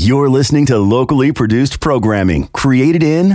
You're 0.00 0.28
listening 0.28 0.64
to 0.66 0.78
locally 0.78 1.32
produced 1.32 1.80
programming 1.80 2.46
created 2.52 3.02
in 3.02 3.30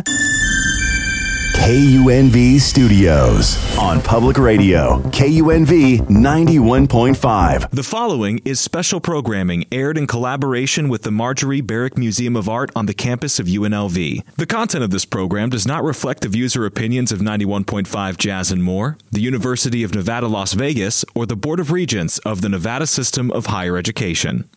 KUNV 1.57 2.61
Studios 2.61 3.77
on 3.77 4.01
public 4.01 4.37
radio, 4.37 5.01
KUNV 5.09 6.07
91.5. 6.07 7.69
The 7.69 7.83
following 7.83 8.39
is 8.45 8.61
special 8.61 9.01
programming 9.01 9.65
aired 9.73 9.97
in 9.97 10.07
collaboration 10.07 10.87
with 10.87 11.01
the 11.01 11.11
Marjorie 11.11 11.59
Barrick 11.59 11.97
Museum 11.97 12.37
of 12.37 12.47
Art 12.47 12.71
on 12.77 12.85
the 12.85 12.93
campus 12.93 13.39
of 13.39 13.47
UNLV. 13.47 14.23
The 14.37 14.45
content 14.45 14.85
of 14.85 14.91
this 14.91 15.03
program 15.03 15.49
does 15.49 15.67
not 15.67 15.83
reflect 15.83 16.21
the 16.21 16.29
views 16.29 16.55
or 16.55 16.65
opinions 16.65 17.11
of 17.11 17.19
91.5 17.19 18.15
Jazz 18.15 18.53
and 18.53 18.63
More, 18.63 18.97
the 19.11 19.19
University 19.19 19.83
of 19.83 19.93
Nevada, 19.93 20.29
Las 20.29 20.53
Vegas, 20.53 21.03
or 21.13 21.25
the 21.25 21.35
Board 21.35 21.59
of 21.59 21.73
Regents 21.73 22.19
of 22.19 22.39
the 22.39 22.47
Nevada 22.47 22.87
System 22.87 23.31
of 23.31 23.47
Higher 23.47 23.75
Education. 23.75 24.49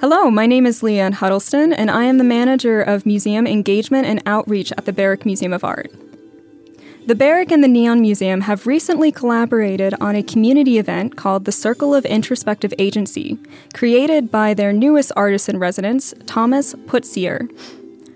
Hello, 0.00 0.30
my 0.30 0.46
name 0.46 0.64
is 0.64 0.80
LeiAnn 0.80 1.12
Huddleston, 1.12 1.74
and 1.74 1.90
I 1.90 2.04
am 2.04 2.16
the 2.16 2.24
manager 2.24 2.80
of 2.80 3.04
museum 3.04 3.46
engagement 3.46 4.06
and 4.06 4.22
outreach 4.24 4.72
at 4.78 4.86
the 4.86 4.94
Barrick 4.94 5.26
Museum 5.26 5.52
of 5.52 5.62
Art. 5.62 5.92
The 7.06 7.14
Barrick 7.14 7.52
and 7.52 7.62
the 7.62 7.68
Neon 7.68 8.00
Museum 8.00 8.40
have 8.40 8.66
recently 8.66 9.12
collaborated 9.12 9.92
on 10.00 10.16
a 10.16 10.22
community 10.22 10.78
event 10.78 11.18
called 11.18 11.44
the 11.44 11.52
Circle 11.52 11.94
of 11.94 12.06
Introspective 12.06 12.72
Agency, 12.78 13.36
created 13.74 14.30
by 14.30 14.54
their 14.54 14.72
newest 14.72 15.12
artist 15.16 15.50
in 15.50 15.58
residence, 15.58 16.14
Thomas 16.24 16.74
Putzier, 16.86 17.46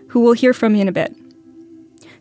who 0.08 0.20
we'll 0.20 0.32
hear 0.32 0.54
from 0.54 0.74
in 0.74 0.88
a 0.88 0.92
bit. 0.92 1.14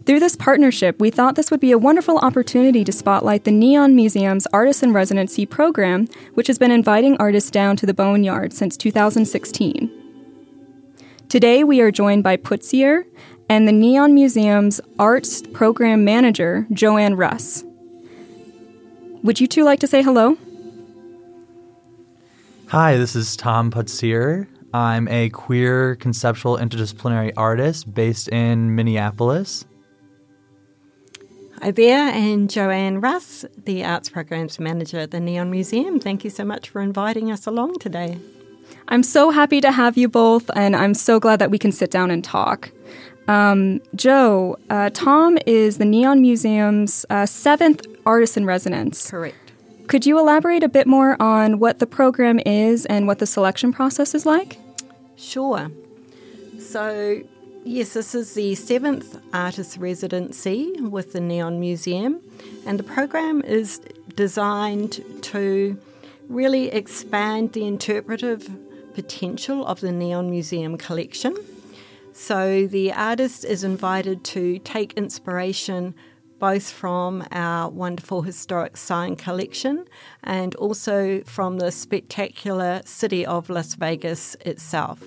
Through 0.06 0.20
this 0.20 0.36
partnership, 0.36 1.00
we 1.00 1.10
thought 1.10 1.36
this 1.36 1.50
would 1.50 1.62
be 1.62 1.72
a 1.72 1.78
wonderful 1.78 2.18
opportunity 2.18 2.84
to 2.84 2.92
spotlight 2.92 3.46
the 3.46 3.52
Neon 3.52 3.96
Museum's 3.96 4.46
Artist 4.48 4.84
in 4.84 4.92
Residency 4.92 5.46
program, 5.46 6.10
which 6.34 6.48
has 6.48 6.60
been 6.60 6.72
inviting 6.72 7.16
artists 7.18 7.50
down 7.50 7.78
to 7.78 7.86
the 7.86 7.94
Boneyard 7.94 8.52
since 8.52 8.76
2016. 8.76 9.90
Today, 11.30 11.64
we 11.64 11.80
are 11.80 11.90
joined 11.90 12.22
by 12.22 12.36
Putzier 12.36 13.06
and 13.48 13.66
the 13.66 13.72
Neon 13.72 14.14
Museum's 14.14 14.82
Arts 15.00 15.42
Program 15.54 16.04
Manager, 16.04 16.68
Joanne 16.74 17.16
Russ. 17.16 17.64
Would 19.24 19.40
you 19.40 19.48
two 19.48 19.64
like 19.64 19.80
to 19.80 19.88
say 19.88 20.04
hello? 20.04 20.38
Hi, 22.68 22.98
this 22.98 23.16
is 23.16 23.38
Tom 23.38 23.72
Putzier. 23.72 24.50
I'm 24.74 25.08
a 25.08 25.30
queer 25.30 25.96
conceptual 25.96 26.58
interdisciplinary 26.58 27.32
artist 27.38 27.94
based 27.94 28.28
in 28.28 28.76
Minneapolis. 28.76 29.64
Hi 31.64 31.72
and 31.72 32.50
Joanne 32.50 33.00
Russ, 33.00 33.46
the 33.64 33.86
Arts 33.86 34.10
Programs 34.10 34.60
Manager 34.60 35.00
at 35.00 35.12
the 35.12 35.22
Neon 35.22 35.50
Museum. 35.50 35.98
Thank 35.98 36.26
you 36.26 36.30
so 36.30 36.44
much 36.44 36.68
for 36.68 36.82
inviting 36.82 37.32
us 37.32 37.46
along 37.46 37.80
today. 37.80 38.18
I'm 38.90 39.02
so 39.02 39.30
happy 39.30 39.62
to 39.62 39.72
have 39.72 39.98
you 39.98 40.10
both, 40.10 40.52
and 40.58 40.76
I'm 40.76 40.94
so 40.94 41.22
glad 41.22 41.40
that 41.40 41.52
we 41.52 41.58
can 41.58 41.72
sit 41.72 41.90
down 41.90 42.12
and 42.12 42.22
talk. 42.22 42.70
Um, 43.30 43.80
Joe, 43.96 44.58
uh, 44.70 44.90
Tom 44.94 45.38
is 45.46 45.78
the 45.78 45.86
Neon 45.86 46.20
Museum's 46.22 47.06
uh, 47.10 47.26
seventh 47.26 47.86
artist 48.06 48.36
in 48.36 48.46
residence. 48.46 49.10
Correct. 49.10 49.54
Could 49.88 50.06
you 50.06 50.20
elaborate 50.20 50.64
a 50.64 50.70
bit 50.70 50.86
more 50.86 51.16
on 51.22 51.60
what 51.60 51.80
the 51.80 51.88
program 51.88 52.40
is 52.40 52.86
and 52.88 53.08
what 53.08 53.20
the 53.20 53.26
selection 53.26 53.72
process 53.72 54.14
is 54.14 54.26
like? 54.26 54.58
Sure. 55.16 55.72
So, 56.60 57.24
Yes, 57.66 57.94
this 57.94 58.14
is 58.14 58.34
the 58.34 58.56
seventh 58.56 59.22
artist 59.34 59.78
residency 59.78 60.74
with 60.82 61.14
the 61.14 61.22
Neon 61.22 61.62
Museum, 61.62 62.20
and 62.66 62.78
the 62.78 62.84
program 62.84 63.42
is 63.42 63.80
designed 64.18 65.02
to 65.22 65.80
really 66.28 66.68
expand 66.68 67.54
the 67.54 67.66
interpretive 67.66 68.50
potential 68.94 69.66
of 69.66 69.80
the 69.80 69.94
Neon 69.94 70.30
Museum 70.30 70.78
collection. 70.78 71.38
So 72.12 72.68
the 72.68 72.92
artist 72.92 73.46
is 73.46 73.64
invited 73.64 74.26
to 74.26 74.60
take 74.60 74.94
inspiration 74.94 75.96
both 76.40 76.70
from 76.70 77.26
our 77.32 77.70
wonderful 77.70 78.24
historic 78.24 78.76
sign 78.76 79.16
collection 79.16 79.86
and 80.22 80.54
also 80.56 81.22
from 81.22 81.60
the 81.60 81.72
spectacular 81.72 82.82
city 82.84 83.26
of 83.26 83.50
Las 83.50 83.76
Vegas 83.76 84.36
itself. 84.42 85.02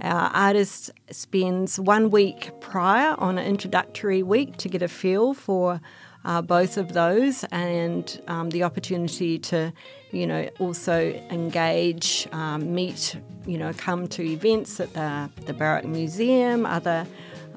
Our 0.00 0.30
artist 0.34 0.90
spends 1.10 1.78
one 1.78 2.10
week 2.10 2.50
prior 2.60 3.14
on 3.18 3.38
an 3.38 3.46
introductory 3.46 4.22
week 4.22 4.56
to 4.58 4.68
get 4.68 4.82
a 4.82 4.88
feel 4.88 5.34
for 5.34 5.80
uh, 6.24 6.42
both 6.42 6.76
of 6.76 6.92
those 6.92 7.44
and 7.52 8.20
um, 8.28 8.50
the 8.50 8.62
opportunity 8.62 9.38
to, 9.38 9.72
you 10.10 10.26
know, 10.26 10.48
also 10.58 11.12
engage, 11.30 12.26
um, 12.32 12.74
meet, 12.74 13.16
you 13.46 13.58
know, 13.58 13.72
come 13.74 14.08
to 14.08 14.22
events 14.22 14.80
at 14.80 14.92
the, 14.94 15.30
the 15.46 15.52
Barrick 15.52 15.84
Museum, 15.84 16.66
other 16.66 17.06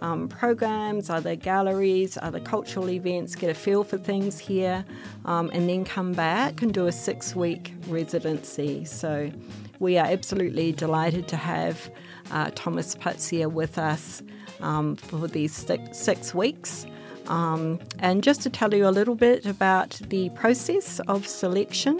um, 0.01 0.27
programs, 0.27 1.09
other 1.09 1.35
galleries, 1.35 2.17
other 2.21 2.39
cultural 2.39 2.89
events, 2.89 3.35
get 3.35 3.49
a 3.49 3.53
feel 3.53 3.83
for 3.83 3.97
things 3.97 4.37
here, 4.37 4.85
um, 5.25 5.49
and 5.53 5.67
then 5.67 5.83
come 5.83 6.13
back 6.13 6.61
and 6.61 6.73
do 6.73 6.87
a 6.87 6.91
six 6.91 7.35
week 7.35 7.73
residency. 7.87 8.85
So 8.85 9.31
we 9.79 9.97
are 9.97 10.05
absolutely 10.05 10.71
delighted 10.71 11.27
to 11.29 11.37
have 11.37 11.89
uh, 12.31 12.51
Thomas 12.55 12.95
Putzier 12.95 13.49
with 13.49 13.77
us 13.77 14.21
um, 14.61 14.95
for 14.95 15.27
these 15.27 15.53
six, 15.53 15.97
six 15.97 16.33
weeks. 16.33 16.85
Um, 17.27 17.79
and 17.99 18.23
just 18.23 18.41
to 18.43 18.49
tell 18.49 18.73
you 18.73 18.87
a 18.87 18.91
little 18.91 19.15
bit 19.15 19.45
about 19.45 19.99
the 20.09 20.29
process 20.29 20.99
of 21.07 21.27
selection. 21.27 21.99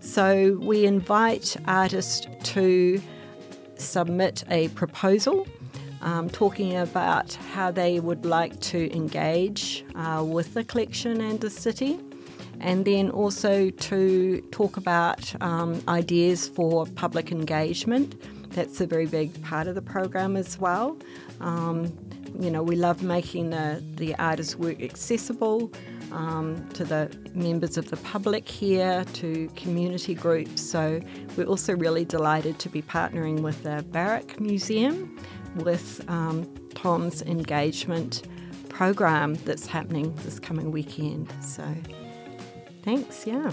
So, 0.00 0.58
we 0.60 0.84
invite 0.84 1.56
artists 1.66 2.26
to 2.52 3.00
submit 3.76 4.44
a 4.50 4.68
proposal 4.68 5.46
um, 6.04 6.28
talking 6.28 6.76
about 6.76 7.32
how 7.54 7.70
they 7.70 7.98
would 7.98 8.24
like 8.26 8.60
to 8.60 8.94
engage 8.94 9.84
uh, 9.94 10.22
with 10.24 10.54
the 10.54 10.62
collection 10.62 11.20
and 11.20 11.40
the 11.40 11.50
city, 11.50 11.98
and 12.60 12.84
then 12.84 13.10
also 13.10 13.70
to 13.70 14.40
talk 14.52 14.76
about 14.76 15.34
um, 15.42 15.82
ideas 15.88 16.46
for 16.46 16.86
public 16.86 17.32
engagement 17.32 18.14
that's 18.54 18.80
a 18.80 18.86
very 18.86 19.06
big 19.06 19.42
part 19.42 19.66
of 19.66 19.74
the 19.74 19.82
program 19.82 20.36
as 20.36 20.58
well. 20.58 20.96
Um, 21.40 21.92
you 22.38 22.50
know, 22.50 22.62
we 22.62 22.76
love 22.76 23.02
making 23.02 23.50
the, 23.50 23.82
the 23.96 24.14
artist's 24.16 24.56
work 24.56 24.82
accessible 24.82 25.70
um, 26.10 26.68
to 26.70 26.84
the 26.84 27.16
members 27.34 27.76
of 27.76 27.90
the 27.90 27.96
public 27.98 28.48
here, 28.48 29.04
to 29.14 29.48
community 29.56 30.14
groups. 30.14 30.62
So 30.62 31.00
we're 31.36 31.46
also 31.46 31.76
really 31.76 32.04
delighted 32.04 32.58
to 32.60 32.68
be 32.68 32.82
partnering 32.82 33.40
with 33.40 33.62
the 33.62 33.84
Barrick 33.90 34.40
Museum 34.40 35.18
with 35.56 36.04
um, 36.08 36.52
Tom's 36.74 37.22
engagement 37.22 38.26
program 38.68 39.34
that's 39.44 39.66
happening 39.66 40.14
this 40.24 40.40
coming 40.40 40.72
weekend. 40.72 41.32
So 41.40 41.64
thanks, 42.82 43.26
yeah. 43.26 43.52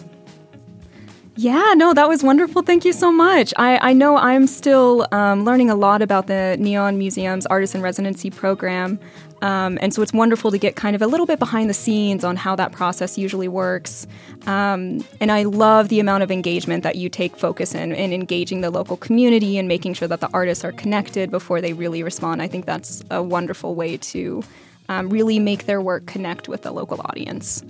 Yeah, 1.38 1.74
no, 1.78 1.94
that 1.94 2.10
was 2.10 2.24
wonderful. 2.24 2.62
Thank 2.62 2.84
you 2.84 2.92
so 2.92 3.12
much. 3.12 3.54
I, 3.56 3.78
I 3.78 3.94
know 3.94 4.18
I'm 4.18 4.48
still 4.48 5.08
um, 5.14 5.46
learning 5.46 5.70
a 5.70 5.76
lot 5.76 6.02
about 6.02 6.28
the 6.28 6.58
Neon 6.60 6.98
Museum's 6.98 7.46
Artist 7.46 7.74
in 7.74 7.82
Residency 7.82 8.30
program. 8.30 9.00
Um, 9.42 9.80
and 9.82 9.94
so 9.94 10.02
it's 10.02 10.14
wonderful 10.14 10.52
to 10.52 10.58
get 10.58 10.76
kind 10.76 10.96
of 10.96 11.02
a 11.02 11.08
little 11.08 11.26
bit 11.26 11.40
behind 11.40 11.70
the 11.70 11.74
scenes 11.74 12.24
on 12.24 12.36
how 12.36 12.56
that 12.58 12.74
process 12.74 13.18
usually 13.18 13.48
works. 13.48 14.06
Um, 14.46 15.04
and 15.20 15.32
I 15.32 15.44
love 15.44 15.90
the 15.90 16.00
amount 16.00 16.24
of 16.24 16.32
engagement 16.32 16.84
that 16.84 16.96
you 16.98 17.10
take 17.10 17.36
focus 17.38 17.74
in, 17.74 17.94
in 17.94 18.14
engaging 18.14 18.62
the 18.62 18.70
local 18.70 18.98
community 18.98 19.58
and 19.58 19.68
making 19.68 19.96
sure 19.96 20.08
that 20.10 20.20
the 20.20 20.30
artists 20.34 20.64
are 20.64 20.74
connected 20.74 21.32
before 21.32 21.62
they 21.62 21.74
really 21.74 22.04
respond. 22.04 22.42
I 22.42 22.48
think 22.48 22.66
that's 22.66 23.04
a 23.10 23.24
wonderful 23.24 23.74
way 23.74 23.98
to 23.98 24.44
um, 24.90 25.10
really 25.10 25.40
make 25.40 25.66
their 25.66 25.82
work 25.82 26.06
connect 26.06 26.48
with 26.48 26.64
the 26.64 26.72
local 26.72 27.02
audience. 27.06 27.64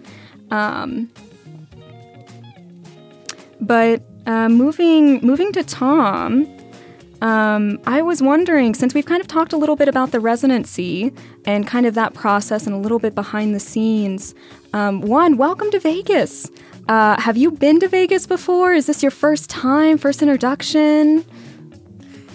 But 3.62 4.02
uh, 4.26 4.50
moving 4.50 5.26
moving 5.26 5.52
to 5.54 5.64
Tom, 5.64 6.48
um, 7.22 7.80
I 7.86 8.02
was 8.02 8.22
wondering 8.22 8.74
since 8.74 8.96
we've 8.96 9.06
kind 9.06 9.22
of 9.22 9.28
talked 9.28 9.54
a 9.54 9.58
little 9.58 9.76
bit 9.76 9.88
about 9.88 10.12
the 10.12 10.20
residency 10.20 11.14
and 11.46 11.68
kind 11.68 11.86
of 11.86 11.94
that 11.94 12.16
process 12.16 12.66
and 12.66 12.76
a 12.76 12.80
little 12.80 12.98
bit 12.98 13.14
behind 13.14 13.54
the 13.54 13.60
scenes. 13.60 14.34
Um, 14.74 15.02
one, 15.02 15.38
welcome 15.38 15.70
to 15.72 15.80
Vegas. 15.80 16.50
Uh, 16.88 17.20
have 17.22 17.38
you 17.38 17.52
been 17.52 17.80
to 17.80 17.88
Vegas 17.88 18.26
before? 18.26 18.74
Is 18.74 18.88
this 18.88 19.04
your 19.04 19.12
first 19.12 19.50
time, 19.50 20.00
first 20.00 20.24
introduction? 20.24 21.24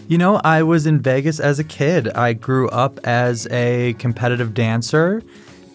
You 0.06 0.19
know, 0.19 0.40
I 0.44 0.62
was 0.62 0.87
in 0.87 1.00
Vegas 1.00 1.40
as 1.40 1.58
a 1.58 1.64
kid. 1.64 2.08
I 2.11 2.32
grew 2.32 2.69
up 2.69 3.00
as 3.02 3.49
a 3.50 3.94
competitive 3.94 4.55
dancer 4.55 5.20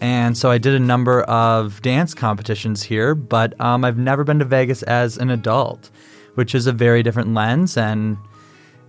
and 0.01 0.35
so 0.35 0.49
I 0.49 0.57
did 0.57 0.73
a 0.73 0.79
number 0.79 1.21
of 1.21 1.81
dance 1.81 2.13
competitions 2.13 2.81
here, 2.81 3.13
but 3.13 3.59
um, 3.61 3.85
I've 3.85 3.97
never 3.97 4.23
been 4.23 4.39
to 4.39 4.45
Vegas 4.45 4.81
as 4.83 5.17
an 5.17 5.29
adult, 5.29 5.91
which 6.35 6.55
is 6.55 6.65
a 6.65 6.71
very 6.71 7.03
different 7.03 7.33
lens, 7.33 7.77
and 7.77 8.17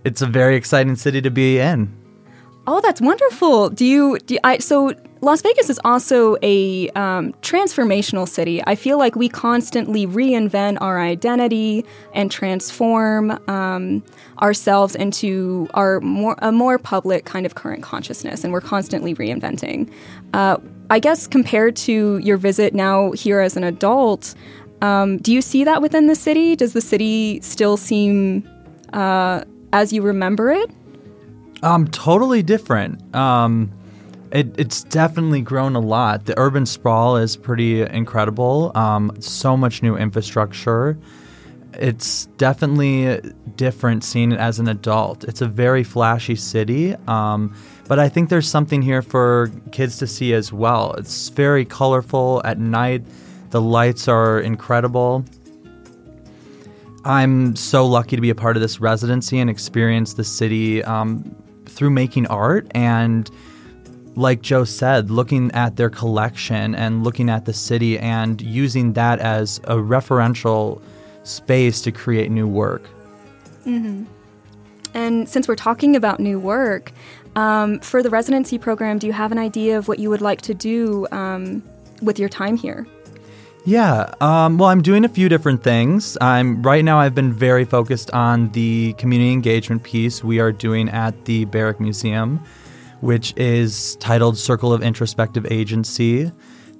it's 0.03 0.21
a 0.23 0.25
very 0.25 0.55
exciting 0.55 0.95
city 0.95 1.21
to 1.21 1.29
be 1.29 1.59
in. 1.59 1.95
Oh, 2.65 2.81
that's 2.81 2.99
wonderful. 2.99 3.69
Do 3.69 3.85
you? 3.85 4.17
Do 4.19 4.37
I 4.43 4.57
so 4.57 4.93
Las 5.23 5.41
Vegas 5.41 5.69
is 5.69 5.79
also 5.85 6.35
a 6.41 6.89
um, 6.89 7.31
transformational 7.41 8.27
city. 8.27 8.61
I 8.67 8.75
feel 8.75 8.97
like 8.97 9.15
we 9.15 9.29
constantly 9.29 10.05
reinvent 10.05 10.79
our 10.81 10.99
identity 10.99 11.85
and 12.13 12.29
transform 12.29 13.39
um, 13.47 14.03
ourselves 14.41 14.95
into 14.95 15.69
our 15.73 16.01
more 16.01 16.35
a 16.39 16.51
more 16.51 16.77
public 16.77 17.23
kind 17.23 17.45
of 17.45 17.55
current 17.55 17.83
consciousness, 17.83 18.43
and 18.43 18.51
we're 18.51 18.61
constantly 18.61 19.15
reinventing. 19.15 19.89
Uh, 20.33 20.57
I 20.93 20.99
guess 20.99 21.25
compared 21.25 21.75
to 21.77 22.19
your 22.19 22.37
visit 22.37 22.75
now 22.75 23.13
here 23.13 23.39
as 23.39 23.57
an 23.57 23.63
adult, 23.63 24.35
um, 24.83 25.17
do 25.17 25.33
you 25.33 25.41
see 25.41 25.63
that 25.63 25.81
within 25.81 26.05
the 26.05 26.13
city? 26.13 26.55
Does 26.55 26.73
the 26.73 26.81
city 26.81 27.41
still 27.41 27.77
seem 27.77 28.47
uh, 28.93 29.43
as 29.71 29.91
you 29.91 30.03
remember 30.03 30.51
it? 30.51 30.69
Um, 31.63 31.87
totally 31.87 32.43
different. 32.43 33.15
Um, 33.15 33.71
it, 34.31 34.53
it's 34.59 34.83
definitely 34.83 35.41
grown 35.41 35.75
a 35.75 35.79
lot. 35.79 36.25
The 36.25 36.37
urban 36.37 36.67
sprawl 36.67 37.17
is 37.17 37.37
pretty 37.37 37.81
incredible. 37.81 38.71
Um, 38.75 39.19
so 39.19 39.57
much 39.57 39.81
new 39.81 39.97
infrastructure. 39.97 40.95
It's 41.73 42.27
definitely 42.37 43.19
different 43.55 44.03
seeing 44.03 44.31
it 44.31 44.39
as 44.39 44.59
an 44.59 44.67
adult. 44.67 45.23
It's 45.23 45.41
a 45.41 45.47
very 45.47 45.83
flashy 45.83 46.35
city, 46.35 46.95
um, 47.07 47.55
but 47.87 47.99
I 47.99 48.09
think 48.09 48.29
there's 48.29 48.47
something 48.47 48.81
here 48.81 49.01
for 49.01 49.51
kids 49.71 49.97
to 49.97 50.07
see 50.07 50.33
as 50.33 50.53
well. 50.53 50.93
It's 50.93 51.29
very 51.29 51.65
colorful 51.65 52.41
at 52.45 52.59
night. 52.59 53.03
The 53.49 53.61
lights 53.61 54.07
are 54.07 54.39
incredible. 54.39 55.25
I'm 57.05 57.55
so 57.55 57.85
lucky 57.85 58.15
to 58.15 58.21
be 58.21 58.29
a 58.29 58.35
part 58.35 58.55
of 58.55 58.61
this 58.61 58.79
residency 58.79 59.39
and 59.39 59.49
experience 59.49 60.13
the 60.13 60.23
city 60.23 60.83
um, 60.83 61.35
through 61.65 61.89
making 61.89 62.27
art 62.27 62.67
and 62.73 63.29
like 64.15 64.41
Joe 64.41 64.63
said, 64.63 65.09
looking 65.09 65.51
at 65.53 65.75
their 65.75 65.89
collection 65.89 66.75
and 66.75 67.03
looking 67.03 67.29
at 67.29 67.45
the 67.45 67.53
city 67.53 67.97
and 67.97 68.41
using 68.41 68.93
that 68.93 69.19
as 69.19 69.57
a 69.65 69.75
referential 69.75 70.81
space 71.23 71.81
to 71.81 71.91
create 71.91 72.29
new 72.29 72.47
work. 72.47 72.83
Mm-hmm. 73.65 74.03
And 74.93 75.27
since 75.27 75.47
we're 75.47 75.55
talking 75.55 75.95
about 75.95 76.19
new 76.19 76.39
work, 76.39 76.91
um, 77.35 77.79
for 77.79 78.03
the 78.03 78.09
residency 78.09 78.57
program, 78.57 78.99
do 78.99 79.07
you 79.07 79.13
have 79.13 79.31
an 79.31 79.37
idea 79.37 79.77
of 79.77 79.87
what 79.87 79.99
you 79.99 80.09
would 80.09 80.21
like 80.21 80.41
to 80.41 80.53
do 80.53 81.07
um, 81.11 81.63
with 82.01 82.19
your 82.19 82.29
time 82.29 82.57
here? 82.57 82.87
Yeah, 83.65 84.13
um, 84.19 84.57
well, 84.57 84.69
I'm 84.69 84.81
doing 84.81 85.05
a 85.05 85.09
few 85.09 85.29
different 85.29 85.63
things. 85.63 86.17
I'm 86.19 86.61
right 86.63 86.83
now. 86.83 86.99
I've 86.99 87.15
been 87.15 87.31
very 87.31 87.63
focused 87.63 88.11
on 88.11 88.51
the 88.51 88.93
community 88.97 89.31
engagement 89.31 89.83
piece 89.83 90.21
we 90.21 90.39
are 90.39 90.51
doing 90.51 90.89
at 90.89 91.25
the 91.25 91.45
Barrick 91.45 91.79
Museum 91.79 92.43
which 93.03 93.33
is 93.35 93.97
titled 93.97 94.37
Circle 94.37 94.71
of 94.71 94.81
Introspective 94.81 95.45
Agency. 95.51 96.31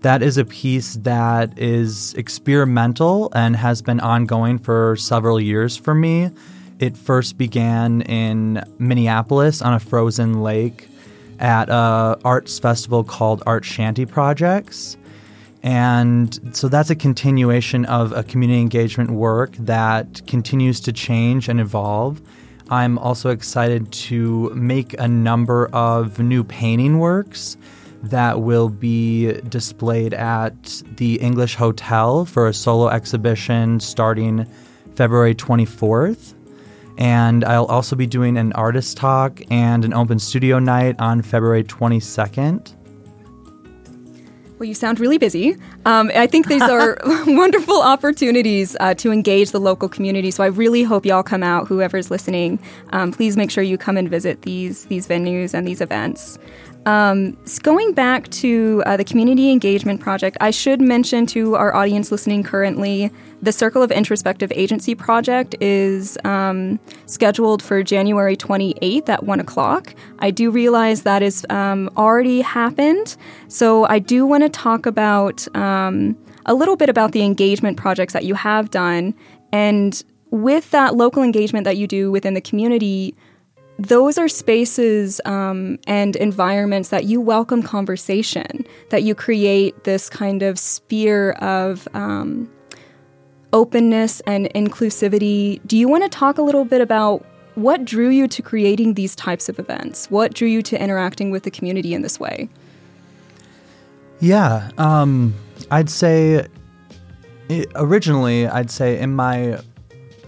That 0.04 0.24
is 0.24 0.38
a 0.38 0.46
piece 0.46 0.94
that 0.96 1.60
is 1.60 2.14
experimental 2.14 3.30
and 3.36 3.58
has 3.58 3.82
been 3.82 4.00
ongoing 4.00 4.58
for 4.58 4.96
several 4.96 5.38
years 5.38 5.76
for 5.76 5.94
me. 5.94 6.32
It 6.80 6.98
first 6.98 7.38
began 7.38 8.02
in 8.02 8.64
Minneapolis 8.80 9.62
on 9.62 9.74
a 9.74 9.80
frozen 9.80 10.42
lake 10.42 10.90
at 11.40 11.70
a 11.70 12.18
arts 12.24 12.60
festival 12.60 13.04
called 13.04 13.44
Art 13.46 13.66
Shanty 13.66 14.06
Projects. 14.06 14.98
And 15.62 16.56
so 16.56 16.68
that's 16.68 16.90
a 16.90 16.96
continuation 16.96 17.86
of 17.86 18.12
a 18.12 18.24
community 18.24 18.60
engagement 18.60 19.12
work 19.12 19.56
that 19.58 20.26
continues 20.28 20.82
to 20.82 20.92
change 20.92 21.48
and 21.48 21.60
evolve. 21.60 22.22
I'm 22.70 22.98
also 22.98 23.30
excited 23.30 23.92
to 23.92 24.50
make 24.56 24.94
a 25.00 25.08
number 25.08 25.68
of 25.68 26.20
new 26.20 26.44
painting 26.44 27.00
works 27.00 27.56
that 28.04 28.42
will 28.42 28.68
be 28.68 29.34
displayed 29.44 30.14
at 30.14 30.84
the 30.98 31.16
English 31.16 31.56
Hotel 31.56 32.26
for 32.26 32.48
a 32.48 32.54
solo 32.54 32.90
exhibition 32.90 33.80
starting 33.80 34.46
February 34.96 35.34
24th. 35.34 36.34
And 36.98 37.44
I'll 37.44 37.66
also 37.66 37.96
be 37.96 38.06
doing 38.06 38.38
an 38.38 38.54
artist 38.54 38.98
talk 38.98 39.42
and 39.50 39.84
an 39.84 39.94
open 39.94 40.20
studio 40.20 40.60
night 40.60 40.96
on 41.00 41.22
February 41.22 41.64
22nd. 41.64 42.76
Well, 44.64 44.70
you 44.70 44.76
sound 44.76 45.02
really 45.02 45.18
busy. 45.18 45.58
Um, 45.86 46.10
I 46.16 46.26
think 46.26 46.48
these 46.48 46.62
are 46.62 46.98
wonderful 47.28 47.82
opportunities 47.82 48.78
uh, 48.80 48.94
to 48.94 49.12
engage 49.12 49.52
the 49.52 49.60
local 49.60 49.90
community. 49.90 50.32
So 50.32 50.42
I 50.42 50.48
really 50.48 50.84
hope 50.84 51.06
y'all 51.06 51.22
come 51.22 51.44
out. 51.44 51.68
Whoever's 51.68 52.10
listening, 52.10 52.60
um, 52.92 53.12
please 53.12 53.36
make 53.36 53.52
sure 53.52 53.62
you 53.64 53.78
come 53.78 53.98
and 53.98 54.10
visit 54.10 54.44
these 54.44 54.86
these 54.86 55.06
venues 55.06 55.54
and 55.54 55.68
these 55.68 55.82
events. 55.82 56.40
Um, 56.86 57.38
going 57.62 57.94
back 57.94 58.30
to 58.30 58.84
uh, 58.86 58.98
the 58.98 59.04
community 59.04 59.52
engagement 59.52 60.02
project, 60.02 60.38
I 60.42 60.52
should 60.52 60.82
mention 60.82 61.26
to 61.28 61.56
our 61.56 61.74
audience 61.74 62.12
listening 62.12 62.44
currently 62.44 63.10
the 63.42 63.52
Circle 63.52 63.82
of 63.82 63.92
Introspective 63.92 64.52
Agency 64.56 64.96
project 64.96 65.56
is 65.60 66.18
um, 66.24 66.80
scheduled 67.06 67.62
for 67.62 67.84
January 67.84 68.38
28th 68.38 69.10
at 69.10 69.24
1 69.24 69.40
o'clock. 69.40 69.94
I 70.20 70.32
do 70.32 70.50
realize 70.50 71.04
that 71.04 71.24
um, 71.50 71.90
already 71.98 72.42
happened, 72.42 73.18
so 73.48 73.86
I 73.86 74.00
do 74.00 74.26
want 74.26 74.44
to 74.44 74.50
talk 74.50 74.86
about 74.86 75.46
um, 75.56 76.18
a 76.46 76.54
little 76.54 76.76
bit 76.76 76.90
about 76.90 77.12
the 77.12 77.24
engagement 77.24 77.78
projects 77.78 78.14
that 78.14 78.26
you 78.26 78.36
have 78.36 78.72
done. 78.72 79.14
And 79.52 80.02
with 80.32 80.72
that 80.72 80.96
local 80.96 81.22
engagement 81.22 81.66
that 81.66 81.78
you 81.78 81.86
do 81.86 82.12
within 82.12 82.34
the 82.34 82.42
community, 82.42 83.14
those 83.80 84.18
are 84.18 84.28
spaces 84.28 85.20
um, 85.26 85.80
and 85.88 86.16
environments 86.16 86.90
that 86.90 87.06
you 87.06 87.20
welcome 87.20 87.64
conversation, 87.64 88.66
that 88.90 89.04
you 89.04 89.16
create 89.16 89.84
this 89.84 90.10
kind 90.10 90.44
of 90.44 90.60
sphere 90.60 91.32
of 91.34 91.88
um, 91.94 92.50
openness 93.52 94.22
and 94.22 94.46
inclusivity. 94.54 95.60
Do 95.66 95.78
you 95.78 95.88
want 95.88 96.04
to 96.04 96.10
talk 96.10 96.38
a 96.38 96.42
little 96.42 96.66
bit 96.66 96.82
about 96.82 97.26
what 97.56 97.86
drew 97.86 98.10
you 98.10 98.28
to 98.28 98.42
creating 98.42 98.94
these 98.96 99.16
types 99.16 99.50
of 99.50 99.60
events? 99.60 100.10
What 100.10 100.34
drew 100.34 100.48
you 100.48 100.62
to 100.64 100.82
interacting 100.82 101.32
with 101.32 101.44
the 101.44 101.52
community 101.52 101.94
in 101.94 102.02
this 102.02 102.20
way? 102.20 102.50
Yeah, 104.20 104.70
um, 104.78 105.34
I'd 105.70 105.90
say 105.90 106.48
it, 107.50 107.72
originally, 107.76 108.48
I'd 108.48 108.72
say 108.72 109.00
in 109.00 109.16
my 109.16 109.60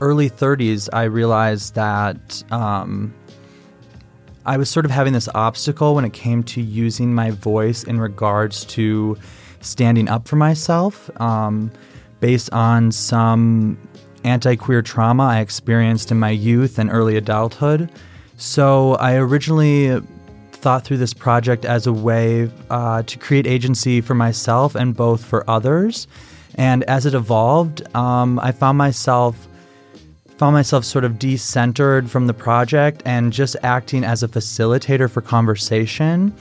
early 0.01 0.29
30s, 0.29 0.89
I 0.91 1.03
realized 1.03 1.75
that 1.75 2.43
um, 2.51 3.13
I 4.45 4.57
was 4.57 4.69
sort 4.69 4.85
of 4.85 4.91
having 4.91 5.13
this 5.13 5.27
obstacle 5.33 5.95
when 5.95 6.05
it 6.05 6.13
came 6.13 6.43
to 6.43 6.61
using 6.61 7.13
my 7.13 7.31
voice 7.31 7.83
in 7.83 7.99
regards 7.99 8.65
to 8.65 9.17
standing 9.61 10.07
up 10.09 10.27
for 10.27 10.35
myself. 10.35 11.09
Um, 11.19 11.71
based 12.19 12.51
on 12.53 12.91
some 12.91 13.77
anti 14.23 14.55
queer 14.55 14.81
trauma 14.81 15.23
I 15.23 15.39
experienced 15.39 16.11
in 16.11 16.19
my 16.19 16.31
youth 16.31 16.79
and 16.79 16.89
early 16.91 17.17
adulthood. 17.17 17.89
So 18.37 18.95
I 18.95 19.15
originally 19.15 20.01
thought 20.51 20.83
through 20.83 20.97
this 20.97 21.13
project 21.13 21.65
as 21.65 21.85
a 21.85 21.93
way 21.93 22.49
uh, 22.69 23.03
to 23.03 23.19
create 23.19 23.45
agency 23.45 24.01
for 24.01 24.15
myself 24.15 24.73
and 24.75 24.95
both 24.95 25.23
for 25.23 25.47
others. 25.49 26.07
And 26.55 26.83
as 26.85 27.05
it 27.05 27.13
evolved, 27.13 27.83
um, 27.95 28.39
I 28.39 28.51
found 28.51 28.77
myself 28.77 29.47
found 30.37 30.53
myself 30.53 30.83
sort 30.83 31.05
of 31.05 31.13
decentered 31.13 32.09
from 32.09 32.27
the 32.27 32.33
project 32.33 33.01
and 33.05 33.31
just 33.31 33.55
acting 33.63 34.03
as 34.03 34.21
a 34.23 34.27
facilitator 34.27 35.09
for 35.09 35.21
conversation. 35.21 36.33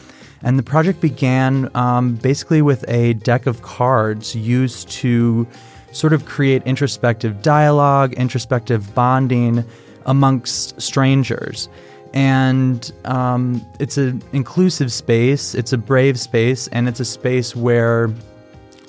And 0.43 0.59
the 0.59 0.63
project 0.63 1.01
began 1.01 1.71
um, 1.75 2.17
basically 2.17 2.61
with 2.61 2.85
a 2.89 3.15
deck 3.15 3.47
of 3.47 3.63
cards 3.63 4.35
used 4.35 4.91
to 4.91 5.47
sort 5.93 6.13
of 6.13 6.27
create 6.27 6.63
introspective 6.65 7.41
dialogue, 7.41 8.13
introspective 8.15 8.95
bonding 8.95 9.65
amongst 10.07 10.81
strangers. 10.81 11.69
And 12.13 12.93
um, 13.07 13.65
it's 13.81 13.97
an 13.97 14.23
inclusive 14.33 14.93
space, 14.93 15.55
it's 15.55 15.73
a 15.73 15.79
brave 15.79 16.19
space, 16.19 16.69
and 16.69 16.89
it's 16.89 17.01
a 17.01 17.05
space 17.05 17.57
where 17.57 18.09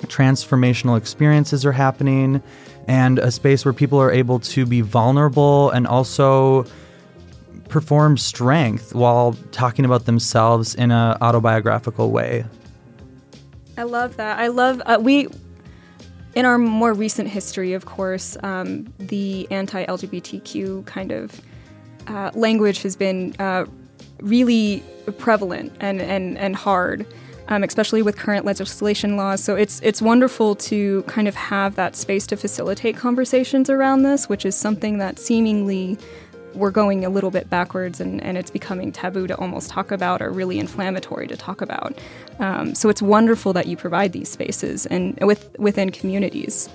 transformational 0.02 0.96
experiences 0.96 1.64
are 1.64 1.72
happening, 1.72 2.42
and 2.88 3.18
a 3.18 3.30
space 3.30 3.64
where 3.64 3.74
people 3.74 4.00
are 4.00 4.10
able 4.10 4.38
to 4.40 4.66
be 4.66 4.80
vulnerable 4.80 5.70
and 5.70 5.86
also 5.86 6.64
perform 7.68 8.16
strength 8.16 8.94
while 8.94 9.36
talking 9.50 9.84
about 9.84 10.06
themselves 10.06 10.74
in 10.74 10.90
an 10.90 11.16
autobiographical 11.20 12.10
way. 12.10 12.44
I 13.76 13.82
love 13.82 14.16
that. 14.16 14.38
I 14.38 14.48
love 14.48 14.80
uh, 14.86 14.98
we 15.00 15.28
in 16.36 16.44
our 16.44 16.58
more 16.58 16.92
recent 16.92 17.28
history, 17.28 17.72
of 17.72 17.86
course, 17.86 18.36
um, 18.42 18.92
the 18.98 19.48
anti 19.50 19.84
LGBTQ 19.86 20.84
kind 20.86 21.10
of 21.10 21.40
uh, 22.06 22.30
language 22.34 22.82
has 22.82 22.94
been 22.94 23.34
uh, 23.38 23.64
really 24.20 24.82
prevalent 25.18 25.72
and, 25.80 26.00
and, 26.00 26.36
and 26.38 26.54
hard. 26.54 27.06
Um, 27.48 27.62
especially 27.62 28.02
with 28.02 28.16
current 28.16 28.44
legislation 28.44 29.16
laws. 29.16 29.42
So 29.42 29.54
it's 29.54 29.80
it's 29.84 30.02
wonderful 30.02 30.56
to 30.56 31.04
kind 31.04 31.28
of 31.28 31.36
have 31.36 31.76
that 31.76 31.94
space 31.94 32.26
to 32.26 32.36
facilitate 32.36 32.96
conversations 32.96 33.70
around 33.70 34.02
this, 34.02 34.28
which 34.28 34.44
is 34.44 34.56
something 34.56 34.98
that 34.98 35.20
seemingly 35.20 35.96
we're 36.56 36.70
going 36.70 37.04
a 37.04 37.08
little 37.08 37.30
bit 37.30 37.48
backwards 37.50 38.00
and, 38.00 38.22
and 38.22 38.36
it's 38.38 38.50
becoming 38.50 38.90
taboo 38.90 39.26
to 39.26 39.36
almost 39.36 39.70
talk 39.70 39.92
about 39.92 40.22
or 40.22 40.30
really 40.30 40.58
inflammatory 40.58 41.26
to 41.28 41.36
talk 41.36 41.60
about. 41.60 41.96
Um, 42.38 42.74
so 42.74 42.88
it's 42.88 43.02
wonderful 43.02 43.52
that 43.52 43.66
you 43.66 43.76
provide 43.76 44.12
these 44.12 44.30
spaces 44.30 44.86
and 44.86 45.18
with 45.20 45.56
within 45.58 45.90
communities. 45.90 46.68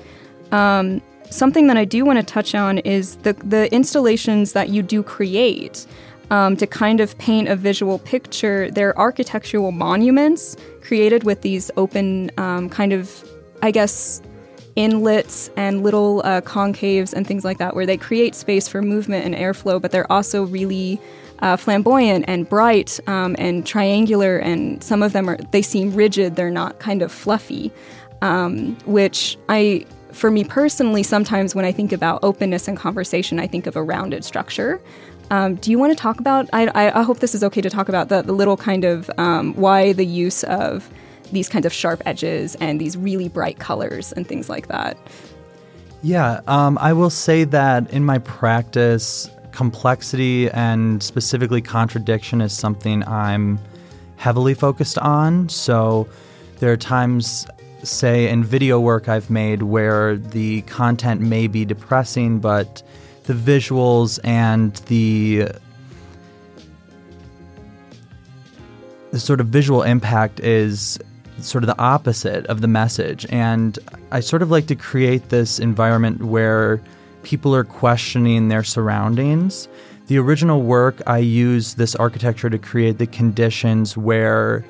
Um, 0.52 1.02
something 1.30 1.68
that 1.68 1.78
I 1.78 1.86
do 1.86 2.06
want 2.06 2.20
to 2.20 2.26
touch 2.26 2.56
on 2.56 2.78
is 2.80 3.16
the 3.18 3.34
the 3.34 3.74
installations 3.74 4.54
that 4.54 4.70
you 4.70 4.82
do 4.82 5.04
create. 5.04 5.86
Um, 6.32 6.56
to 6.58 6.66
kind 6.66 7.02
of 7.02 7.18
paint 7.18 7.50
a 7.50 7.58
visual 7.58 8.00
picture, 8.00 8.72
they're 8.72 8.98
architectural 8.98 9.74
monuments 9.74 10.56
created 10.82 11.26
with 11.26 11.42
these 11.42 11.70
open, 11.76 12.32
um, 12.38 12.70
kind 12.70 12.94
of, 12.94 13.30
I 13.62 13.72
guess, 13.72 14.22
inlets 14.78 15.50
and 15.58 15.84
little 15.84 16.22
uh, 16.24 16.40
concaves 16.40 17.14
and 17.14 17.28
things 17.28 17.44
like 17.44 17.58
that, 17.58 17.76
where 17.76 17.86
they 17.86 17.98
create 17.98 18.34
space 18.34 18.70
for 18.70 18.82
movement 18.82 19.26
and 19.26 19.36
airflow, 19.36 19.82
but 19.82 19.92
they're 19.92 20.10
also 20.10 20.44
really 20.44 21.02
uh, 21.40 21.58
flamboyant 21.58 22.24
and 22.30 22.48
bright 22.48 23.00
um, 23.08 23.36
and 23.38 23.66
triangular, 23.66 24.38
and 24.38 24.82
some 24.82 25.04
of 25.04 25.12
them 25.12 25.30
are 25.30 25.38
they 25.52 25.62
seem 25.62 25.94
rigid. 25.94 26.36
They're 26.38 26.50
not 26.50 26.80
kind 26.80 27.02
of 27.02 27.12
fluffy, 27.12 27.72
um, 28.22 28.78
which 28.86 29.38
I. 29.50 29.86
For 30.12 30.30
me 30.30 30.44
personally, 30.44 31.04
sometimes 31.04 31.56
when 31.56 31.64
I 31.64 31.72
think 31.72 31.94
about 31.94 32.20
openness 32.22 32.68
and 32.68 32.78
conversation, 32.78 33.40
I 33.40 33.48
think 33.48 33.66
of 33.66 33.78
a 33.78 33.84
rounded 33.84 34.26
structure. 34.26 34.82
Um, 35.30 35.56
do 35.56 35.72
you 35.72 35.80
want 35.80 35.92
to 35.92 35.96
talk 35.96 36.20
about? 36.20 36.50
I, 36.52 36.70
I, 36.90 37.04
hope 37.04 37.20
this 37.20 37.34
is 37.34 37.44
okay 37.44 37.62
to 37.62 37.70
talk 37.70 37.88
about 37.88 38.10
the, 38.10 38.22
the 38.22 38.34
little 38.34 38.58
kind 38.58 38.84
of 38.84 39.10
um, 39.18 39.54
why 39.54 39.94
the 39.94 40.06
use 40.06 40.44
of 40.44 40.90
these 41.32 41.48
kinds 41.48 41.66
of 41.66 41.72
sharp 41.72 42.02
edges 42.06 42.56
and 42.56 42.82
these 42.82 42.98
really 42.98 43.30
bright 43.30 43.60
colors 43.60 44.12
and 44.12 44.28
things 44.28 44.50
like 44.50 44.68
that. 44.68 44.98
Yeah, 46.04 46.42
um, 46.48 46.78
I 46.80 46.94
will 46.94 47.10
say 47.10 47.44
that 47.46 47.90
in 47.92 48.04
my 48.04 48.18
practice, 48.20 49.30
complexity 49.52 50.50
and 50.50 51.02
specifically 51.04 51.62
contradiction 51.62 52.42
is 52.42 52.54
something 52.54 53.08
I'm 53.08 53.60
heavily 54.18 54.54
focused 54.54 54.98
on. 54.98 55.50
So 55.50 56.08
there 56.60 56.72
are 56.72 56.78
times, 56.78 57.48
say, 57.84 58.30
in 58.30 58.44
video 58.44 58.80
work 58.80 59.08
I've 59.08 59.30
made 59.30 59.64
where 59.64 60.18
the 60.18 60.62
content 60.64 61.22
may 61.22 61.48
be 61.48 61.66
depressing, 61.66 62.40
but 62.40 62.84
the 63.24 63.34
visuals 63.34 64.20
and 64.24 64.76
the 64.88 65.48
the 69.12 69.20
sort 69.20 69.42
of 69.42 69.48
visual 69.48 69.84
impact 69.84 70.40
is 70.40 70.98
sort 71.40 71.64
of 71.64 71.68
the 71.68 71.80
opposite 71.80 72.46
of 72.48 72.62
the 72.62 72.68
message. 72.68 73.26
And 73.30 73.78
I 74.12 74.22
sort 74.22 74.42
of 74.42 74.52
like 74.52 74.68
to 74.68 74.76
create 74.76 75.30
this 75.30 75.60
environment 75.60 76.24
where 76.24 76.82
people 77.24 77.54
are 77.54 77.64
questioning 77.64 78.48
their 78.48 78.64
surroundings. 78.64 79.68
The 80.08 80.18
original 80.18 80.62
work, 80.62 81.02
I 81.08 81.20
used 81.20 81.78
this 81.78 81.96
architecture 81.96 82.50
to 82.50 82.58
create 82.58 82.98
the 82.98 83.08
conditions 83.08 83.98
where 83.98 84.66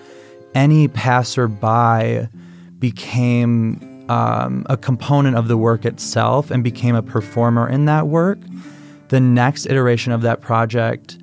any 0.55 0.88
passerby 0.88 2.27
became 2.79 3.90
um, 4.11 4.65
a 4.69 4.75
component 4.75 5.37
of 5.37 5.47
the 5.47 5.55
work 5.55 5.85
itself 5.85 6.51
and 6.51 6.65
became 6.65 6.95
a 6.95 7.01
performer 7.01 7.69
in 7.69 7.85
that 7.85 8.07
work. 8.07 8.39
The 9.07 9.21
next 9.21 9.67
iteration 9.67 10.11
of 10.11 10.21
that 10.23 10.41
project 10.41 11.17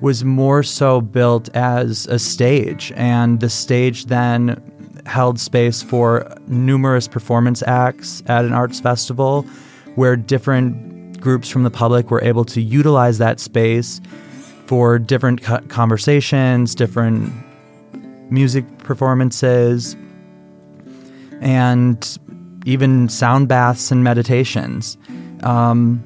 was 0.00 0.24
more 0.24 0.62
so 0.62 1.02
built 1.02 1.54
as 1.54 2.06
a 2.06 2.18
stage, 2.18 2.90
and 2.96 3.40
the 3.40 3.50
stage 3.50 4.06
then 4.06 4.60
held 5.04 5.38
space 5.38 5.82
for 5.82 6.34
numerous 6.46 7.06
performance 7.06 7.62
acts 7.64 8.22
at 8.26 8.46
an 8.46 8.54
arts 8.54 8.80
festival 8.80 9.42
where 9.96 10.16
different 10.16 11.20
groups 11.20 11.50
from 11.50 11.64
the 11.64 11.70
public 11.70 12.10
were 12.10 12.22
able 12.24 12.46
to 12.46 12.62
utilize 12.62 13.18
that 13.18 13.40
space 13.40 14.00
for 14.66 14.98
different 14.98 15.42
conversations, 15.68 16.74
different 16.74 17.30
music 18.30 18.64
performances, 18.78 19.96
and 21.42 22.18
even 22.64 23.08
sound 23.08 23.48
baths 23.48 23.90
and 23.90 24.04
meditations. 24.04 24.96
Um, 25.42 26.02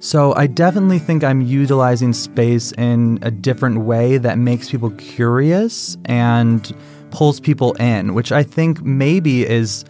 so 0.00 0.32
I 0.34 0.46
definitely 0.46 1.00
think 1.00 1.24
I'm 1.24 1.40
utilizing 1.40 2.12
space 2.12 2.72
in 2.72 3.18
a 3.22 3.30
different 3.30 3.80
way 3.80 4.18
that 4.18 4.38
makes 4.38 4.70
people 4.70 4.90
curious 4.92 5.96
and 6.04 6.72
pulls 7.10 7.40
people 7.40 7.72
in, 7.74 8.14
which 8.14 8.30
I 8.30 8.42
think 8.42 8.82
maybe 8.82 9.44
is 9.44 9.84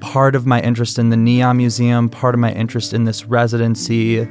part 0.00 0.34
of 0.34 0.46
my 0.46 0.60
interest 0.60 0.98
in 0.98 1.10
the 1.10 1.16
Neon 1.16 1.58
Museum, 1.58 2.08
part 2.08 2.34
of 2.34 2.40
my 2.40 2.52
interest 2.52 2.92
in 2.92 3.04
this 3.04 3.26
residency, 3.26 4.26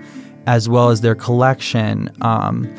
as 0.47 0.67
well 0.67 0.89
as 0.89 1.01
their 1.01 1.15
collection. 1.15 2.09
Um, 2.21 2.73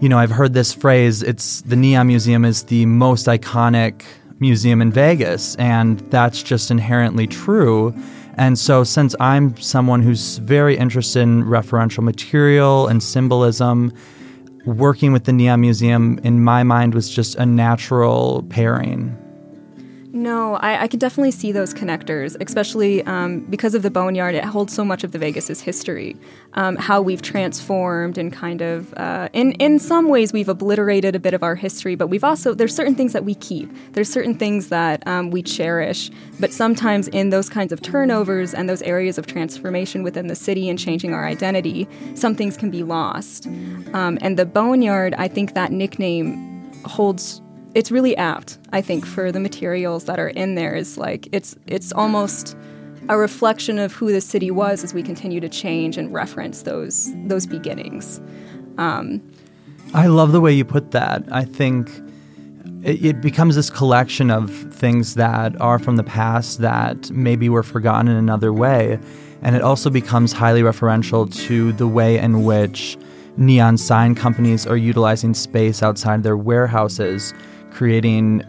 you 0.00 0.08
know, 0.08 0.18
I've 0.18 0.30
heard 0.30 0.54
this 0.54 0.72
phrase, 0.72 1.22
it's 1.22 1.60
the 1.62 1.76
Neon 1.76 2.06
Museum 2.06 2.44
is 2.44 2.64
the 2.64 2.86
most 2.86 3.26
iconic 3.26 4.04
museum 4.40 4.82
in 4.82 4.90
Vegas, 4.90 5.54
and 5.56 6.00
that's 6.10 6.42
just 6.42 6.70
inherently 6.70 7.26
true. 7.26 7.94
And 8.34 8.58
so, 8.58 8.84
since 8.84 9.14
I'm 9.20 9.56
someone 9.58 10.02
who's 10.02 10.38
very 10.38 10.76
interested 10.76 11.20
in 11.20 11.44
referential 11.44 12.02
material 12.02 12.88
and 12.88 13.02
symbolism, 13.02 13.92
working 14.64 15.12
with 15.12 15.24
the 15.24 15.32
Neon 15.32 15.60
Museum 15.60 16.18
in 16.24 16.42
my 16.42 16.62
mind 16.62 16.94
was 16.94 17.10
just 17.10 17.36
a 17.36 17.46
natural 17.46 18.44
pairing. 18.48 19.16
No, 20.12 20.56
I, 20.56 20.82
I 20.82 20.88
could 20.88 20.98
definitely 20.98 21.30
see 21.30 21.52
those 21.52 21.72
connectors, 21.72 22.36
especially 22.40 23.04
um, 23.04 23.40
because 23.40 23.76
of 23.76 23.82
the 23.82 23.90
Boneyard. 23.90 24.34
It 24.34 24.44
holds 24.44 24.74
so 24.74 24.84
much 24.84 25.04
of 25.04 25.12
the 25.12 25.18
Vegas's 25.18 25.60
history, 25.60 26.16
um, 26.54 26.74
how 26.76 27.00
we've 27.00 27.22
transformed 27.22 28.18
and 28.18 28.32
kind 28.32 28.60
of, 28.60 28.92
uh, 28.94 29.28
in 29.32 29.52
in 29.52 29.78
some 29.78 30.08
ways, 30.08 30.32
we've 30.32 30.48
obliterated 30.48 31.14
a 31.14 31.20
bit 31.20 31.32
of 31.32 31.44
our 31.44 31.54
history. 31.54 31.94
But 31.94 32.08
we've 32.08 32.24
also 32.24 32.54
there's 32.54 32.74
certain 32.74 32.96
things 32.96 33.12
that 33.12 33.24
we 33.24 33.36
keep. 33.36 33.70
There's 33.92 34.10
certain 34.10 34.34
things 34.34 34.68
that 34.68 35.06
um, 35.06 35.30
we 35.30 35.42
cherish. 35.42 36.10
But 36.40 36.52
sometimes 36.52 37.06
in 37.08 37.30
those 37.30 37.48
kinds 37.48 37.72
of 37.72 37.80
turnovers 37.80 38.52
and 38.52 38.68
those 38.68 38.82
areas 38.82 39.16
of 39.16 39.26
transformation 39.26 40.02
within 40.02 40.26
the 40.26 40.34
city 40.34 40.68
and 40.68 40.78
changing 40.78 41.14
our 41.14 41.26
identity, 41.26 41.88
some 42.14 42.34
things 42.34 42.56
can 42.56 42.70
be 42.70 42.82
lost. 42.82 43.46
Um, 43.94 44.18
and 44.20 44.36
the 44.36 44.46
Boneyard, 44.46 45.14
I 45.14 45.28
think 45.28 45.54
that 45.54 45.70
nickname 45.70 46.72
holds 46.84 47.42
it's 47.74 47.90
really 47.90 48.16
apt, 48.16 48.58
I 48.72 48.80
think, 48.80 49.06
for 49.06 49.30
the 49.30 49.40
materials 49.40 50.04
that 50.04 50.18
are 50.18 50.28
in 50.28 50.54
there. 50.54 50.74
Is 50.74 50.98
like 50.98 51.28
it's 51.32 51.56
it's 51.66 51.92
almost 51.92 52.56
a 53.08 53.16
reflection 53.16 53.78
of 53.78 53.92
who 53.92 54.12
the 54.12 54.20
city 54.20 54.50
was 54.50 54.84
as 54.84 54.94
we 54.94 55.02
continue 55.02 55.40
to 55.40 55.48
change 55.48 55.96
and 55.96 56.12
reference 56.12 56.62
those 56.62 57.12
those 57.26 57.46
beginnings. 57.46 58.20
Um, 58.78 59.22
I 59.94 60.06
love 60.06 60.32
the 60.32 60.40
way 60.40 60.52
you 60.52 60.64
put 60.64 60.92
that. 60.92 61.24
I 61.32 61.44
think 61.44 61.90
it, 62.84 63.04
it, 63.04 63.20
becomes 63.20 63.56
this 63.56 63.68
collection 63.68 64.30
of 64.30 64.50
things 64.72 65.14
that 65.16 65.60
are 65.60 65.78
from 65.78 65.96
the 65.96 66.04
past 66.04 66.60
that 66.60 67.10
maybe 67.10 67.48
were 67.48 67.64
forgotten 67.64 68.08
in 68.08 68.16
another 68.16 68.52
way, 68.52 68.98
and 69.42 69.56
it 69.56 69.62
also 69.62 69.90
becomes 69.90 70.32
highly 70.32 70.62
referential 70.62 71.32
to 71.46 71.72
the 71.72 71.88
way 71.88 72.18
in 72.18 72.44
which 72.44 72.96
neon 73.36 73.76
sign 73.76 74.14
companies 74.14 74.66
are 74.66 74.76
utilizing 74.76 75.34
space 75.34 75.82
outside 75.82 76.22
their 76.22 76.36
warehouses 76.36 77.34
creating 77.70 78.42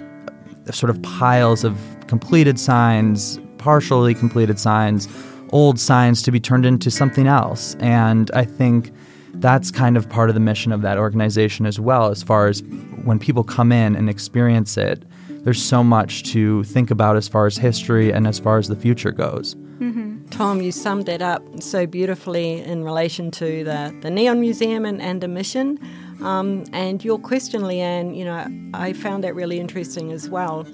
sort 0.71 0.89
of 0.89 1.01
piles 1.01 1.63
of 1.63 1.77
completed 2.07 2.59
signs, 2.59 3.39
partially 3.57 4.13
completed 4.13 4.59
signs, 4.59 5.07
old 5.51 5.79
signs 5.79 6.21
to 6.21 6.31
be 6.31 6.39
turned 6.39 6.65
into 6.65 6.89
something 6.91 7.27
else. 7.27 7.75
And 7.79 8.31
I 8.33 8.45
think 8.45 8.91
that's 9.35 9.71
kind 9.71 9.97
of 9.97 10.09
part 10.09 10.29
of 10.29 10.35
the 10.35 10.41
mission 10.41 10.71
of 10.71 10.81
that 10.81 10.97
organization 10.97 11.65
as 11.65 11.79
well, 11.79 12.09
as 12.09 12.21
far 12.21 12.47
as 12.47 12.61
when 13.03 13.19
people 13.19 13.43
come 13.43 13.71
in 13.71 13.95
and 13.95 14.09
experience 14.09 14.77
it. 14.77 15.03
There's 15.43 15.61
so 15.61 15.83
much 15.83 16.23
to 16.33 16.63
think 16.65 16.91
about 16.91 17.15
as 17.15 17.27
far 17.27 17.47
as 17.47 17.57
history 17.57 18.11
and 18.11 18.27
as 18.27 18.37
far 18.37 18.59
as 18.59 18.67
the 18.67 18.75
future 18.75 19.11
goes. 19.11 19.55
Mm-hmm. 19.55 20.27
Tom, 20.27 20.61
you 20.61 20.71
summed 20.71 21.09
it 21.09 21.23
up 21.23 21.41
so 21.61 21.87
beautifully 21.87 22.61
in 22.61 22.83
relation 22.83 23.31
to 23.31 23.63
the, 23.63 23.97
the 24.01 24.11
Neon 24.11 24.39
Museum 24.39 24.85
and, 24.85 25.01
and 25.01 25.23
a 25.23 25.27
mission. 25.27 25.79
Um, 26.21 26.65
and 26.71 27.03
your 27.03 27.17
question, 27.17 27.61
LeiAnn, 27.61 28.15
you 28.15 28.25
know, 28.25 28.47
I 28.73 28.93
found 28.93 29.23
that 29.23 29.35
really 29.35 29.59
interesting 29.59 30.11
as 30.11 30.29
well. 30.29 30.67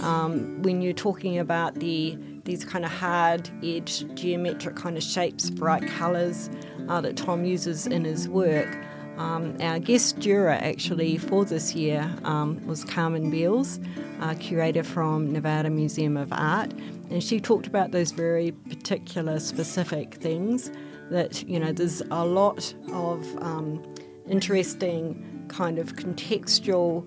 Um, 0.00 0.62
when 0.62 0.80
you're 0.80 0.92
talking 0.94 1.38
about 1.38 1.74
the 1.74 2.18
these 2.44 2.64
kind 2.64 2.84
of 2.84 2.90
hard 2.90 3.48
edge 3.62 4.04
geometric 4.14 4.74
kind 4.74 4.96
of 4.96 5.02
shapes, 5.02 5.50
bright 5.50 5.86
colours 5.86 6.50
uh, 6.88 7.00
that 7.00 7.16
Tom 7.16 7.44
uses 7.44 7.86
in 7.86 8.04
his 8.04 8.28
work. 8.28 8.76
Um, 9.18 9.56
our 9.60 9.78
guest 9.78 10.18
juror 10.18 10.50
actually 10.50 11.18
for 11.18 11.44
this 11.44 11.74
year 11.74 12.12
um, 12.24 12.64
was 12.66 12.84
Carmen 12.84 13.30
Beals, 13.30 13.78
a 14.20 14.34
curator 14.34 14.82
from 14.82 15.30
Nevada 15.32 15.70
Museum 15.70 16.16
of 16.16 16.32
Art, 16.32 16.72
and 17.10 17.22
she 17.22 17.38
talked 17.38 17.66
about 17.66 17.92
those 17.92 18.10
very 18.10 18.52
particular, 18.52 19.38
specific 19.38 20.14
things. 20.14 20.70
That 21.10 21.46
you 21.46 21.60
know, 21.60 21.72
there's 21.72 22.00
a 22.10 22.24
lot 22.24 22.74
of 22.90 23.36
um, 23.42 23.84
interesting 24.28 25.44
kind 25.48 25.78
of 25.78 25.96
contextual 25.96 27.06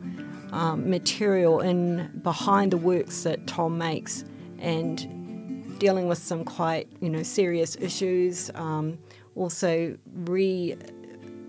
um, 0.53 0.89
material 0.89 1.59
in 1.59 2.11
behind 2.23 2.71
the 2.71 2.77
works 2.77 3.23
that 3.23 3.45
Tom 3.47 3.77
makes 3.77 4.23
and 4.59 5.79
dealing 5.79 6.07
with 6.07 6.17
some 6.17 6.45
quite 6.45 6.87
you 7.01 7.09
know 7.09 7.23
serious 7.23 7.75
issues 7.81 8.49
um, 8.55 8.97
also 9.35 9.97
re 10.13 10.75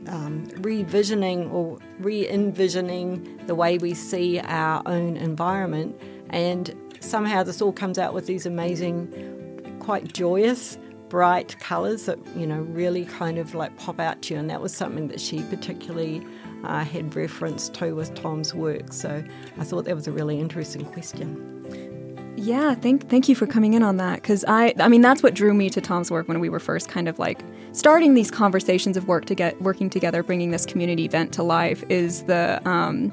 um, 0.09 0.47
revisioning 0.61 1.53
or 1.53 1.79
re 1.99 2.29
envisioning 2.29 3.41
the 3.47 3.55
way 3.55 3.79
we 3.79 3.95
see 3.95 4.39
our 4.41 4.83
own 4.87 5.17
environment. 5.17 6.01
And 6.31 6.75
somehow 7.01 7.43
this 7.43 7.61
all 7.61 7.73
comes 7.73 7.99
out 7.99 8.15
with 8.15 8.27
these 8.27 8.47
amazing, 8.47 9.79
quite 9.81 10.13
joyous, 10.13 10.79
bright 11.17 11.59
colours 11.61 12.05
that, 12.05 12.19
you 12.37 12.47
know, 12.47 12.61
really 12.61 13.07
kind 13.07 13.39
of 13.39 13.55
like 13.55 13.75
pop 13.79 13.99
out 13.99 14.21
to 14.21 14.35
you. 14.35 14.39
And 14.39 14.51
that 14.51 14.61
was 14.61 14.77
something 14.77 15.09
that 15.09 15.19
she 15.19 15.43
particularly 15.45 16.23
uh, 16.63 16.85
had 16.85 17.17
reference 17.17 17.71
to 17.71 17.95
with 17.95 18.15
Tom's 18.15 18.53
work. 18.53 18.93
So 18.93 19.25
I 19.57 19.65
thought 19.65 19.87
that 19.87 19.95
was 19.95 20.07
a 20.07 20.13
really 20.13 20.39
interesting 20.39 20.85
question. 20.85 22.35
Yeah, 22.37 22.75
thank 22.75 23.09
thank 23.09 23.31
you 23.31 23.35
for 23.35 23.47
coming 23.47 23.73
in 23.73 23.83
on 23.83 23.97
that 23.97 24.17
because 24.17 24.45
I 24.47 24.75
I 24.79 24.89
mean 24.89 25.01
that's 25.01 25.23
what 25.23 25.33
drew 25.33 25.55
me 25.55 25.71
to 25.71 25.81
Tom's 25.81 26.11
work 26.11 26.29
when 26.29 26.39
we 26.39 26.51
were 26.51 26.61
first 26.61 26.91
kind 26.91 27.09
of 27.09 27.19
like 27.19 27.41
starting 27.73 28.13
these 28.13 28.31
conversations 28.31 28.99
of 28.99 29.09
work 29.09 29.25
to 29.25 29.35
get 29.35 29.59
working 29.63 29.89
together, 29.89 30.23
bringing 30.23 30.51
this 30.51 30.67
community 30.67 31.07
event 31.07 31.33
to 31.33 31.43
life. 31.43 31.83
Is 31.89 32.25
the 32.25 32.61
um, 32.69 33.11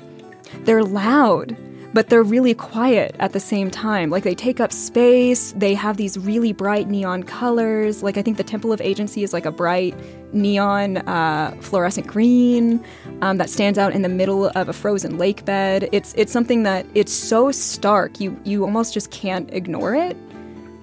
they're 0.65 0.83
loud 0.83 1.55
but 1.93 2.09
they're 2.09 2.23
really 2.23 2.53
quiet 2.53 3.15
at 3.19 3.33
the 3.33 3.39
same 3.39 3.69
time. 3.69 4.09
Like 4.09 4.23
they 4.23 4.35
take 4.35 4.59
up 4.59 4.71
space, 4.71 5.53
they 5.53 5.73
have 5.75 5.97
these 5.97 6.17
really 6.17 6.51
bright 6.51 6.89
neon 6.89 7.23
colors. 7.23 8.01
Like 8.01 8.17
I 8.17 8.21
think 8.21 8.38
the 8.38 8.43
Temple 8.43 8.73
of 8.73 8.81
Agency 8.81 9.23
is 9.23 9.31
like 9.31 9.45
a 9.45 9.51
bright 9.51 9.95
neon 10.33 10.97
uh, 10.97 11.55
fluorescent 11.62 12.07
green 12.07 12.83
um, 13.21 13.38
that 13.38 13.50
stands 13.50 13.77
out 13.77 13.93
in 13.93 14.01
the 14.01 14.09
middle 14.09 14.47
of 14.55 14.69
a 14.69 14.73
frozen 14.73 15.17
lake 15.17 15.45
bed. 15.45 15.88
It's 15.91 16.13
it's 16.15 16.31
something 16.31 16.63
that 16.63 16.85
it's 16.95 17.13
so 17.13 17.51
stark 17.51 18.19
you 18.19 18.39
you 18.43 18.63
almost 18.63 18.93
just 18.93 19.12
can't 19.12 19.51
ignore 19.53 19.93
it, 19.93 20.17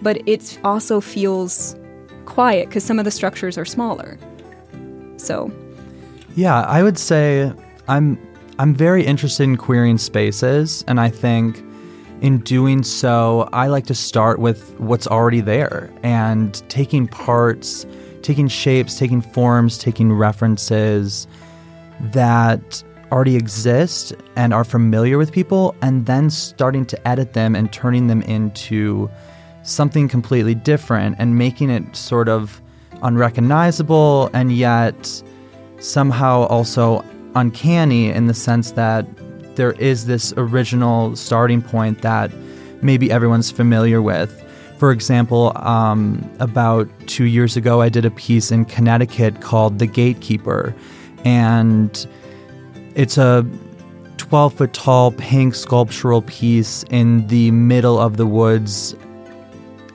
but 0.02 0.26
it 0.26 0.58
also 0.62 1.00
feels 1.00 1.76
quiet 2.26 2.68
because 2.68 2.84
some 2.84 2.98
of 2.98 3.04
the 3.04 3.10
structures 3.10 3.58
are 3.58 3.64
smaller. 3.64 4.16
So, 5.16 5.52
yeah, 6.36 6.62
I 6.62 6.82
would 6.82 6.98
say 6.98 7.52
I'm 7.88 8.16
I'm 8.60 8.74
very 8.74 9.06
interested 9.06 9.44
in 9.44 9.56
querying 9.56 9.96
spaces, 9.96 10.84
and 10.86 11.00
I 11.00 11.08
think 11.08 11.64
in 12.20 12.40
doing 12.40 12.82
so, 12.82 13.48
I 13.54 13.68
like 13.68 13.86
to 13.86 13.94
start 13.94 14.38
with 14.38 14.78
what's 14.78 15.06
already 15.06 15.40
there 15.40 15.90
and 16.02 16.62
taking 16.68 17.08
parts, 17.08 17.86
taking 18.20 18.48
shapes, 18.48 18.98
taking 18.98 19.22
forms, 19.22 19.78
taking 19.78 20.12
references 20.12 21.26
that 22.12 22.84
already 23.10 23.34
exist 23.34 24.12
and 24.36 24.52
are 24.52 24.64
familiar 24.64 25.16
with 25.16 25.32
people, 25.32 25.74
and 25.80 26.04
then 26.04 26.28
starting 26.28 26.84
to 26.84 27.08
edit 27.08 27.32
them 27.32 27.56
and 27.56 27.72
turning 27.72 28.08
them 28.08 28.20
into 28.24 29.10
something 29.62 30.06
completely 30.06 30.54
different 30.54 31.16
and 31.18 31.38
making 31.38 31.70
it 31.70 31.96
sort 31.96 32.28
of 32.28 32.60
unrecognizable 33.02 34.28
and 34.34 34.52
yet 34.52 35.22
somehow 35.78 36.42
also 36.48 37.02
uncanny 37.34 38.10
in 38.10 38.26
the 38.26 38.34
sense 38.34 38.72
that 38.72 39.06
there 39.56 39.72
is 39.72 40.06
this 40.06 40.32
original 40.36 41.16
starting 41.16 41.62
point 41.62 42.02
that 42.02 42.30
maybe 42.82 43.10
everyone's 43.10 43.50
familiar 43.50 44.00
with. 44.00 44.44
For 44.78 44.92
example, 44.92 45.52
um, 45.56 46.30
about 46.40 46.88
two 47.06 47.24
years 47.24 47.56
ago, 47.56 47.82
I 47.82 47.90
did 47.90 48.04
a 48.04 48.10
piece 48.10 48.50
in 48.50 48.64
Connecticut 48.64 49.42
called 49.42 49.78
The 49.78 49.86
Gatekeeper. 49.86 50.74
And 51.24 52.06
it's 52.94 53.18
a 53.18 53.46
12 54.16 54.54
foot 54.54 54.72
tall 54.72 55.12
pink 55.12 55.54
sculptural 55.54 56.22
piece 56.22 56.84
in 56.84 57.26
the 57.26 57.50
middle 57.50 57.98
of 57.98 58.16
the 58.16 58.26
woods 58.26 58.94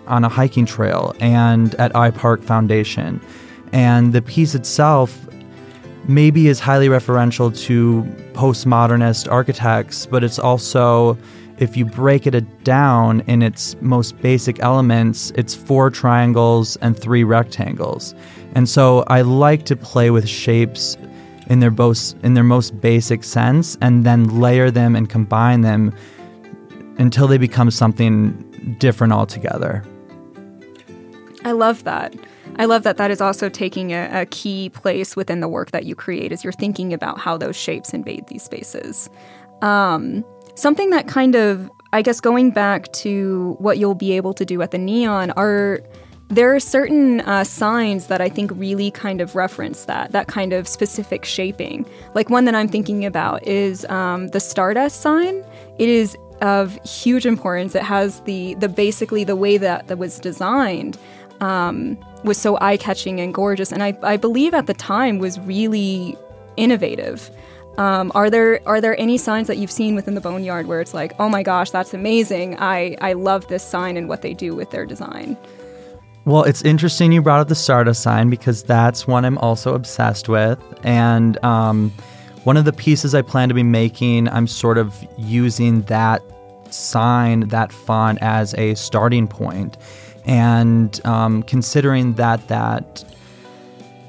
on 0.07 0.23
a 0.23 0.29
hiking 0.29 0.65
trail 0.65 1.15
and 1.19 1.73
at 1.75 1.91
iPark 1.93 2.43
Foundation. 2.43 3.19
And 3.71 4.13
the 4.13 4.21
piece 4.21 4.53
itself 4.53 5.27
maybe 6.07 6.47
is 6.47 6.59
highly 6.59 6.87
referential 6.87 7.55
to 7.65 8.03
postmodernist 8.33 9.31
architects, 9.31 10.05
but 10.05 10.23
it's 10.23 10.39
also, 10.39 11.17
if 11.57 11.75
you 11.75 11.85
break 11.85 12.27
it 12.27 12.63
down 12.63 13.21
in 13.21 13.41
its 13.41 13.75
most 13.81 14.19
basic 14.21 14.59
elements, 14.59 15.31
it's 15.35 15.55
four 15.55 15.89
triangles 15.89 16.75
and 16.77 16.97
three 16.97 17.23
rectangles. 17.23 18.13
And 18.53 18.69
so 18.69 19.03
I 19.07 19.21
like 19.21 19.65
to 19.65 19.75
play 19.75 20.09
with 20.11 20.27
shapes 20.27 20.97
in 21.47 21.59
their 21.59 21.71
most 21.71 22.17
in 22.23 22.33
their 22.33 22.43
most 22.43 22.79
basic 22.81 23.23
sense 23.23 23.77
and 23.81 24.03
then 24.03 24.39
layer 24.39 24.71
them 24.71 24.95
and 24.95 25.09
combine 25.09 25.61
them 25.61 25.93
until 26.97 27.27
they 27.27 27.37
become 27.37 27.69
something 27.69 28.31
different 28.79 29.13
altogether. 29.13 29.83
I 31.43 31.51
love 31.51 31.83
that. 31.83 32.15
I 32.57 32.65
love 32.65 32.83
that 32.83 32.97
that 32.97 33.11
is 33.11 33.21
also 33.21 33.49
taking 33.49 33.91
a, 33.91 34.21
a, 34.21 34.25
key 34.27 34.69
place 34.69 35.15
within 35.15 35.39
the 35.39 35.47
work 35.47 35.71
that 35.71 35.85
you 35.85 35.95
create 35.95 36.31
as 36.31 36.43
you're 36.43 36.53
thinking 36.53 36.93
about 36.93 37.19
how 37.19 37.37
those 37.37 37.55
shapes 37.55 37.93
invade 37.93 38.27
these 38.27 38.43
spaces. 38.43 39.09
Um, 39.61 40.23
something 40.55 40.89
that 40.91 41.07
kind 41.07 41.35
of, 41.35 41.69
I 41.93 42.01
guess, 42.01 42.21
going 42.21 42.51
back 42.51 42.91
to 42.93 43.55
what 43.59 43.77
you'll 43.77 43.95
be 43.95 44.13
able 44.13 44.33
to 44.33 44.45
do 44.45 44.61
at 44.61 44.71
the 44.71 44.77
Neon 44.77 45.31
are 45.31 45.81
there 46.29 46.55
are 46.55 46.59
certain 46.59 47.21
uh, 47.21 47.43
signs 47.43 48.07
that 48.07 48.19
I 48.19 48.29
think 48.29 48.51
really 48.55 48.89
kind 48.89 49.21
of 49.21 49.35
reference 49.35 49.85
that 49.85 50.11
that 50.11 50.27
kind 50.27 50.53
of 50.53 50.67
specific 50.67 51.23
shaping. 51.23 51.85
Like 52.15 52.29
one 52.29 52.45
that 52.45 52.55
I'm 52.55 52.67
thinking 52.67 53.05
about 53.05 53.45
is 53.45 53.85
um, 53.85 54.29
the 54.29 54.39
Stardust 54.39 55.01
sign. 55.01 55.45
It 55.77 55.89
is 55.89 56.17
of 56.41 56.77
huge 56.83 57.25
importance. 57.25 57.75
It 57.75 57.83
has 57.83 58.21
the 58.21 58.55
the 58.55 58.67
basically 58.67 59.23
the 59.23 59.35
way 59.35 59.57
that 59.57 59.87
that 59.87 59.97
was 59.97 60.19
designed 60.19 60.97
um, 61.41 61.97
was 62.23 62.37
so 62.37 62.57
eye 62.61 62.77
catching 62.77 63.19
and 63.19 63.33
gorgeous, 63.33 63.71
and 63.71 63.83
I, 63.83 63.97
I 64.01 64.17
believe 64.17 64.53
at 64.53 64.67
the 64.67 64.73
time 64.73 65.19
was 65.19 65.39
really 65.39 66.17
innovative. 66.57 67.29
Um, 67.77 68.11
are 68.15 68.29
there 68.29 68.61
are 68.65 68.79
there 68.79 68.99
any 68.99 69.17
signs 69.17 69.47
that 69.47 69.57
you've 69.57 69.71
seen 69.71 69.95
within 69.95 70.15
the 70.15 70.21
Boneyard 70.21 70.67
where 70.67 70.79
it's 70.79 70.93
like, 70.93 71.13
oh 71.19 71.27
my 71.27 71.43
gosh, 71.43 71.71
that's 71.71 71.93
amazing! 71.93 72.57
I 72.59 72.95
I 73.01 73.13
love 73.13 73.47
this 73.47 73.63
sign 73.63 73.97
and 73.97 74.07
what 74.07 74.21
they 74.21 74.33
do 74.33 74.55
with 74.55 74.71
their 74.71 74.85
design. 74.85 75.37
Well, 76.23 76.43
it's 76.43 76.63
interesting 76.63 77.11
you 77.11 77.21
brought 77.21 77.41
up 77.41 77.49
the 77.49 77.55
Stardust 77.55 78.01
sign 78.01 78.29
because 78.29 78.63
that's 78.63 79.05
one 79.05 79.25
I'm 79.25 79.37
also 79.37 79.75
obsessed 79.75 80.29
with, 80.29 80.59
and 80.83 81.43
um, 81.43 81.91
one 82.45 82.57
of 82.57 82.65
the 82.65 82.73
pieces 82.73 83.13
I 83.13 83.21
plan 83.21 83.49
to 83.49 83.55
be 83.55 83.63
making, 83.63 84.29
I'm 84.29 84.47
sort 84.47 84.77
of 84.77 84.95
using 85.17 85.81
that 85.83 86.23
sign, 86.69 87.41
that 87.49 87.71
font 87.71 88.19
as 88.21 88.53
a 88.55 88.75
starting 88.75 89.27
point 89.27 89.77
and 90.25 90.99
um, 91.05 91.43
considering 91.43 92.13
that 92.13 92.47
that 92.47 93.03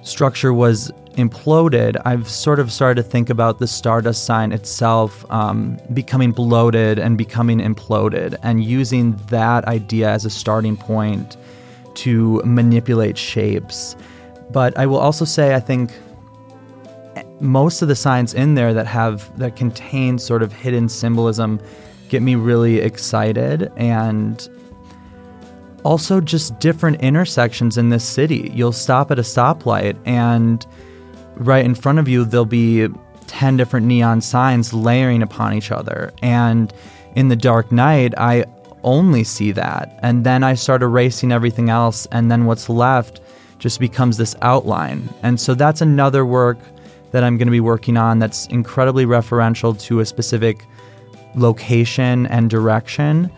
structure 0.02 0.52
was 0.52 0.90
imploded, 1.16 2.00
I've 2.04 2.28
sort 2.28 2.58
of 2.58 2.70
started 2.70 3.02
to 3.02 3.08
think 3.08 3.30
about 3.30 3.58
the 3.58 3.66
Stardust 3.66 4.24
sign 4.24 4.52
itself 4.52 5.24
um, 5.30 5.78
becoming 5.92 6.32
bloated 6.32 6.98
and 6.98 7.16
becoming 7.16 7.58
imploded, 7.58 8.36
and 8.42 8.62
using 8.62 9.16
that 9.28 9.64
idea 9.66 10.10
as 10.10 10.24
a 10.24 10.30
starting 10.30 10.76
point 10.76 11.36
to 11.96 12.42
manipulate 12.44 13.16
shapes. 13.16 13.96
But 14.50 14.76
I 14.78 14.86
will 14.86 14.98
also 14.98 15.24
say, 15.24 15.54
I 15.54 15.60
think 15.60 15.92
most 17.40 17.82
of 17.82 17.88
the 17.88 17.96
signs 17.96 18.34
in 18.34 18.54
there 18.54 18.72
that 18.72 18.86
have 18.86 19.36
that 19.38 19.56
contain 19.56 20.18
sort 20.18 20.42
of 20.42 20.52
hidden 20.52 20.88
symbolism 20.88 21.60
get 22.08 22.22
me 22.22 22.34
really 22.34 22.78
excited 22.78 23.70
and 23.76 24.48
also 25.86 26.20
just 26.20 26.58
different 26.58 27.00
intersections 27.00 27.78
in 27.78 27.90
this 27.90 28.04
city. 28.04 28.50
You'll 28.52 28.72
stop 28.72 29.12
at 29.12 29.20
a 29.20 29.22
stoplight, 29.22 29.96
and 30.04 30.66
right 31.36 31.64
in 31.64 31.76
front 31.76 32.00
of 32.00 32.08
you, 32.08 32.24
there'll 32.24 32.44
be 32.44 32.88
10 33.28 33.56
different 33.56 33.86
neon 33.86 34.20
signs 34.20 34.74
layering 34.74 35.22
upon 35.22 35.54
each 35.54 35.70
other. 35.70 36.12
And 36.22 36.74
in 37.14 37.28
the 37.28 37.36
dark 37.36 37.70
night, 37.70 38.14
I 38.18 38.46
only 38.82 39.22
see 39.22 39.52
that. 39.52 39.96
And 40.02 40.26
then 40.26 40.42
I 40.42 40.54
start 40.54 40.82
erasing 40.82 41.30
everything 41.30 41.70
else, 41.70 42.06
and 42.10 42.32
then 42.32 42.46
what's 42.46 42.68
left 42.68 43.20
just 43.60 43.78
becomes 43.78 44.16
this 44.16 44.34
outline. 44.42 45.08
And 45.22 45.40
so 45.40 45.54
that's 45.54 45.80
another 45.80 46.26
work 46.26 46.58
that 47.12 47.22
I'm 47.22 47.36
going 47.38 47.46
to 47.46 47.52
be 47.52 47.60
working 47.60 47.96
on 47.96 48.18
that's 48.18 48.46
incredibly 48.48 49.06
referential 49.06 49.80
to 49.82 50.00
a 50.00 50.04
specific 50.04 50.66
location 51.36 52.26
and 52.26 52.50
direction 52.50 53.30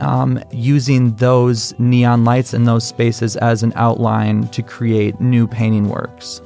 um, 0.00 0.42
using 0.50 1.14
those 1.16 1.78
neon 1.78 2.24
lights 2.24 2.54
in 2.54 2.64
those 2.64 2.86
spaces 2.86 3.36
as 3.36 3.62
an 3.62 3.72
outline 3.76 4.48
to 4.48 4.62
create 4.62 5.20
new 5.20 5.46
painting 5.46 5.88
works. 5.88 6.40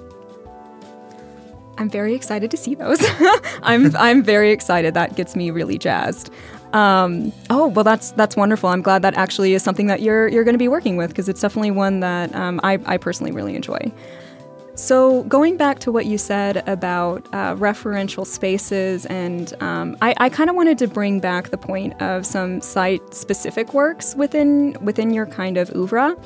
I'm 1.79 1.91
very 1.91 2.15
excited 2.15 2.51
to 2.51 2.57
see 2.57 2.75
those. 2.75 2.99
I'm 3.63 3.95
I'm 3.97 4.23
very 4.23 4.53
excited. 4.53 4.95
That 4.95 5.17
gets 5.17 5.35
me 5.35 5.51
really 5.51 5.79
jazzed. 5.79 6.31
Um, 6.73 7.33
oh 7.51 7.69
well, 7.69 7.85
that's 7.85 8.13
that's 8.13 8.37
wonderful. 8.37 8.69
I'm 8.69 8.83
glad 8.83 9.03
that 9.03 9.15
actually 9.15 9.55
is 9.55 9.63
something 9.63 9.87
that 9.87 10.03
you're 10.03 10.29
you're 10.29 10.45
going 10.45 10.55
to 10.55 10.59
be 10.59 10.69
working 10.69 10.97
with 10.97 11.11
because 11.11 11.29
it's 11.29 11.41
definitely 11.41 11.71
one 11.71 12.01
that 12.01 12.35
um, 12.35 12.61
I 12.63 12.79
I 12.87 12.97
personally 12.97 13.33
really 13.33 13.55
enjoy. 13.57 13.93
So, 14.77 15.23
going 15.25 15.57
back 15.57 15.79
to 15.81 15.93
what 15.93 16.07
you 16.07 16.19
said 16.19 16.69
about 16.69 17.27
uh, 17.33 17.55
referential 17.55 18.27
spaces, 18.27 19.07
and 19.07 19.55
um, 19.63 19.97
I, 20.03 20.15
I 20.19 20.29
kind 20.29 20.51
of 20.51 20.57
wanted 20.57 20.79
to 20.79 20.89
bring 20.89 21.21
back 21.21 21.51
the 21.51 21.59
point 21.59 22.01
of 22.03 22.27
some 22.27 22.61
site-specific 22.61 23.73
works 23.73 24.17
within 24.17 24.77
within 24.81 25.15
your 25.15 25.27
kind 25.27 25.59
of 25.59 25.71
oeuvre 25.77 26.17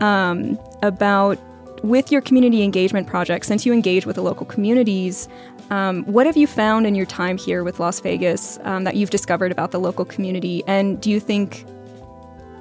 um, 0.00 0.58
about 0.82 1.38
with 1.84 2.10
your 2.10 2.20
community 2.20 2.62
engagement 2.62 3.06
project, 3.06 3.44
since 3.44 3.66
you 3.66 3.72
engage 3.72 4.06
with 4.06 4.16
the 4.16 4.22
local 4.22 4.46
communities, 4.46 5.28
um, 5.70 6.04
what 6.04 6.26
have 6.26 6.36
you 6.36 6.46
found 6.46 6.86
in 6.86 6.94
your 6.94 7.06
time 7.06 7.36
here 7.36 7.62
with 7.62 7.78
Las 7.78 8.00
Vegas 8.00 8.58
um, 8.62 8.84
that 8.84 8.96
you've 8.96 9.10
discovered 9.10 9.52
about 9.52 9.70
the 9.70 9.78
local 9.78 10.04
community? 10.04 10.64
And 10.66 11.00
do 11.00 11.10
you 11.10 11.20
think 11.20 11.64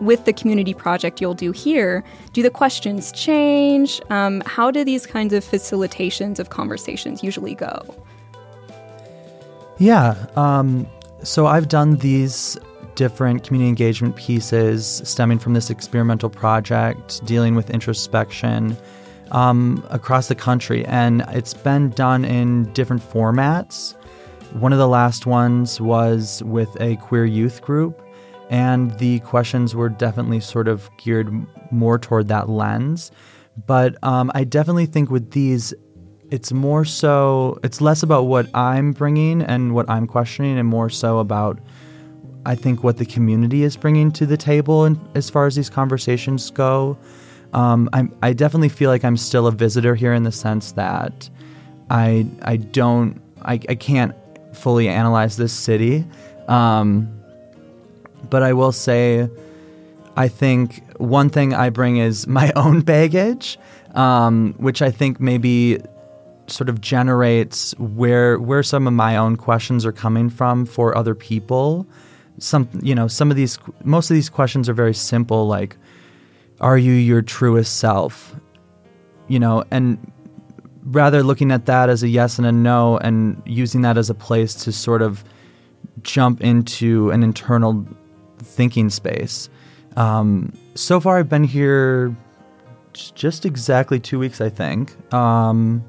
with 0.02 0.26
the 0.26 0.34
community 0.34 0.74
project 0.74 1.22
you'll 1.22 1.34
do 1.34 1.52
here, 1.52 2.04
do 2.34 2.44
the 2.44 2.50
questions 2.50 3.12
change? 3.12 4.02
Um, 4.10 4.42
how 4.46 4.72
do 4.72 4.84
these 4.84 5.06
kinds 5.06 5.34
of 5.34 5.44
facilitations 5.44 6.40
of 6.40 6.50
conversations 6.50 7.24
usually 7.24 7.56
go? 7.56 7.96
Yeah. 9.78 10.26
Um, 10.36 10.88
so 11.24 11.48
I've 11.48 11.68
done 11.68 11.98
these 11.98 12.58
different 12.96 13.44
community 13.44 13.70
engagement 13.70 14.16
pieces 14.16 15.02
stemming 15.06 15.38
from 15.38 15.54
this 15.54 15.70
experimental 15.70 16.30
project 16.30 17.24
dealing 17.26 17.54
with 17.54 17.70
introspection 17.70 18.76
um, 19.32 19.86
across 19.90 20.28
the 20.28 20.36
country. 20.36 20.84
And 20.86 21.24
it's 21.30 21.54
been 21.54 21.92
done 21.92 22.26
in 22.26 22.72
different 22.74 23.02
formats. 23.04 23.96
One 24.54 24.74
of 24.74 24.80
the 24.80 24.88
last 24.88 25.26
ones 25.26 25.80
was 25.80 26.42
with 26.44 26.76
a 26.82 26.96
queer 26.98 27.26
youth 27.26 27.62
group, 27.62 28.02
and 28.50 28.98
the 29.00 29.20
questions 29.20 29.76
were 29.76 29.90
definitely 29.90 30.40
sort 30.40 30.68
of 30.68 30.90
geared 30.98 31.32
more 31.72 32.00
toward 32.00 32.28
that 32.30 32.50
lens. 32.50 33.12
But 33.66 34.02
um, 34.04 34.32
I 34.36 34.44
definitely 34.44 34.86
think 34.86 35.10
with 35.10 35.32
these, 35.32 35.74
it's 36.30 36.52
more 36.52 36.86
so, 36.86 37.60
it's 37.64 37.82
less 37.82 38.04
about 38.04 38.24
what 38.24 38.48
I'm 38.56 38.92
bringing 38.92 39.42
and 39.42 39.74
what 39.74 39.90
I'm 39.90 40.08
questioning, 40.08 40.58
and 40.58 40.68
more 40.68 40.90
so 40.90 41.20
about, 41.20 41.60
I 42.46 42.56
think, 42.56 42.84
what 42.84 42.98
the 42.98 43.06
community 43.06 43.64
is 43.64 43.76
bringing 43.76 44.12
to 44.14 44.26
the 44.26 44.38
table 44.38 44.86
and 44.86 45.00
as 45.16 45.30
far 45.30 45.48
as 45.48 45.56
these 45.56 45.70
conversations 45.70 46.52
go. 46.52 46.98
Um, 47.54 47.90
i 47.94 48.08
I 48.22 48.34
definitely 48.34 48.70
feel 48.70 48.90
like 48.90 49.04
I'm 49.06 49.18
still 49.18 49.48
a 49.48 49.52
visitor 49.52 49.96
here 49.96 50.14
in 50.14 50.24
the 50.24 50.34
sense 50.34 50.74
that 50.74 51.30
I 51.90 52.28
I 52.42 52.58
don't 52.58 53.22
I, 53.42 53.54
I 53.70 53.76
can't 53.76 54.14
fully 54.54 54.90
analyze 54.90 55.38
this 55.38 55.54
city, 55.54 56.06
um, 56.48 57.17
but 58.30 58.44
I 58.44 58.54
will 58.54 58.72
say 58.72 59.30
I 60.18 60.28
think 60.28 60.84
one 61.00 61.30
thing 61.30 61.54
I 61.54 61.70
bring 61.70 61.98
is 61.98 62.28
my 62.28 62.52
own 62.56 62.82
baggage, 62.82 63.60
um, 63.94 64.54
which 64.58 64.82
I 64.82 64.92
think 64.92 65.20
maybe 65.20 65.80
sort 66.48 66.70
of 66.70 66.82
generates 66.82 67.78
where 67.78 68.40
where 68.40 68.64
some 68.64 68.88
of 68.88 68.94
my 68.94 69.18
own 69.18 69.36
questions 69.36 69.86
are 69.86 69.92
coming 69.92 70.30
from 70.30 70.66
for 70.66 70.98
other 70.98 71.14
people. 71.14 71.86
Some 72.40 72.68
you 72.82 72.96
know 72.96 73.08
some 73.08 73.30
of 73.30 73.38
these 73.38 73.60
most 73.84 74.10
of 74.10 74.16
these 74.16 74.30
questions 74.30 74.68
are 74.68 74.74
very 74.74 74.94
simple 74.94 75.48
like 75.48 75.78
are 76.60 76.78
you 76.78 76.94
your 76.94 77.22
truest 77.22 77.78
self? 77.78 78.36
You 79.28 79.40
know, 79.40 79.64
and 79.70 80.12
rather 80.84 81.22
looking 81.22 81.52
at 81.52 81.66
that 81.66 81.90
as 81.90 82.02
a 82.02 82.08
yes 82.08 82.38
and 82.38 82.48
a 82.48 82.52
no 82.52 82.98
and 82.98 83.42
using 83.46 83.82
that 83.82 83.98
as 83.98 84.10
a 84.10 84.16
place 84.16 84.54
to 84.56 84.72
sort 84.72 85.02
of 85.02 85.24
jump 86.02 86.42
into 86.42 87.12
an 87.12 87.24
internal 87.24 87.86
thinking 88.58 88.90
space. 88.90 89.50
Um, 89.96 90.52
so 90.76 91.00
far, 91.00 91.20
I've 91.20 91.30
been 91.30 91.44
here 91.44 92.16
just 92.94 93.46
exactly 93.46 94.00
two 94.00 94.20
weeks, 94.20 94.42
I 94.42 94.50
think. 94.50 94.96
Um, 95.14 95.84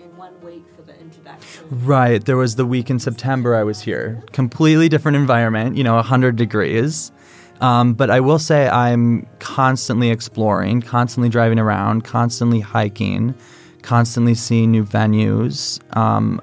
And 0.00 0.16
one 0.16 0.32
week 0.42 0.64
for 0.74 0.82
the 0.82 0.98
introduction. 0.98 1.64
right. 1.70 2.24
There 2.24 2.36
was 2.38 2.56
the 2.56 2.64
week 2.66 2.88
in 2.90 2.98
September 2.98 3.54
I 3.54 3.62
was 3.62 3.80
here. 3.82 4.22
Completely 4.32 4.88
different 4.88 5.16
environment, 5.16 5.76
you 5.76 5.84
know, 5.84 5.94
100 5.96 6.36
degrees. 6.36 7.12
Um, 7.60 7.94
but 7.94 8.10
I 8.10 8.20
will 8.20 8.38
say 8.40 8.68
I'm 8.68 9.26
constantly 9.38 10.10
exploring, 10.10 10.80
constantly 10.82 11.28
driving 11.28 11.58
around, 11.60 12.02
constantly 12.04 12.60
hiking, 12.60 13.34
constantly 13.82 14.34
seeing 14.34 14.70
new 14.72 14.84
venues. 14.84 15.78
Um, 15.96 16.40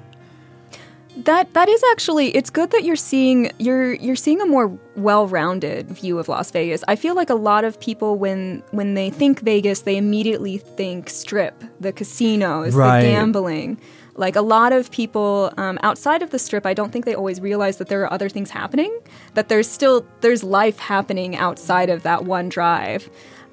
That 1.24 1.52
that 1.54 1.68
is 1.68 1.82
actually 1.92 2.28
it's 2.36 2.50
good 2.50 2.70
that 2.70 2.84
you're 2.84 2.96
seeing 2.96 3.50
you're 3.58 3.92
you're 3.94 4.16
seeing 4.16 4.40
a 4.40 4.46
more 4.46 4.78
well-rounded 4.96 5.88
view 5.90 6.18
of 6.18 6.28
Las 6.28 6.50
Vegas. 6.50 6.82
I 6.88 6.96
feel 6.96 7.14
like 7.14 7.30
a 7.30 7.34
lot 7.34 7.64
of 7.64 7.78
people 7.80 8.16
when 8.16 8.62
when 8.70 8.94
they 8.94 9.10
think 9.10 9.40
Vegas, 9.40 9.82
they 9.82 9.96
immediately 9.96 10.58
think 10.58 11.10
strip, 11.10 11.62
the 11.80 11.92
casinos, 11.92 12.74
Right. 12.74 13.02
the 13.02 13.08
gambling. 13.08 13.78
Like 14.16 14.36
a 14.36 14.42
lot 14.42 14.72
of 14.72 14.90
people 14.90 15.52
um, 15.56 15.78
outside 15.82 16.22
of 16.22 16.30
the 16.30 16.38
strip, 16.38 16.66
I 16.66 16.74
don't 16.74 16.90
think 16.92 17.04
they 17.04 17.14
always 17.14 17.40
realize 17.40 17.78
that 17.78 17.88
there 17.88 18.02
are 18.02 18.12
other 18.12 18.28
things 18.28 18.50
happening. 18.50 18.96
That 19.34 19.48
there's 19.48 19.68
still 19.68 20.06
there's 20.20 20.42
life 20.44 20.78
happening 20.78 21.36
outside 21.36 21.90
of 21.90 22.02
that 22.02 22.24
one 22.24 22.48
drive. 22.48 23.10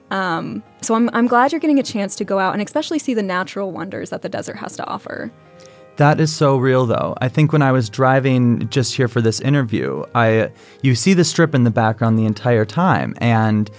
Um, 0.09 0.63
so 0.81 0.95
I'm 0.95 1.09
I'm 1.13 1.27
glad 1.27 1.51
you're 1.51 1.59
getting 1.61 1.79
a 1.79 1.83
chance 1.83 2.15
to 2.17 2.23
go 2.23 2.39
out 2.39 2.53
and 2.53 2.61
especially 2.61 2.99
see 2.99 3.13
the 3.13 3.23
natural 3.23 3.71
wonders 3.71 4.09
that 4.09 4.21
the 4.21 4.29
desert 4.29 4.57
has 4.57 4.75
to 4.77 4.85
offer. 4.85 5.31
That 5.97 6.19
is 6.19 6.31
so 6.31 6.57
real, 6.57 6.85
though. 6.85 7.15
I 7.21 7.27
think 7.27 7.51
when 7.51 7.63
I 7.63 7.71
was 7.71 7.89
driving 7.89 8.69
just 8.69 8.95
here 8.95 9.07
for 9.07 9.19
this 9.19 9.39
interview, 9.39 10.03
I 10.13 10.51
you 10.83 10.93
see 10.93 11.15
the 11.15 11.23
strip 11.23 11.55
in 11.55 11.63
the 11.63 11.71
background 11.71 12.19
the 12.19 12.25
entire 12.25 12.65
time, 12.65 13.15
and 13.17 13.69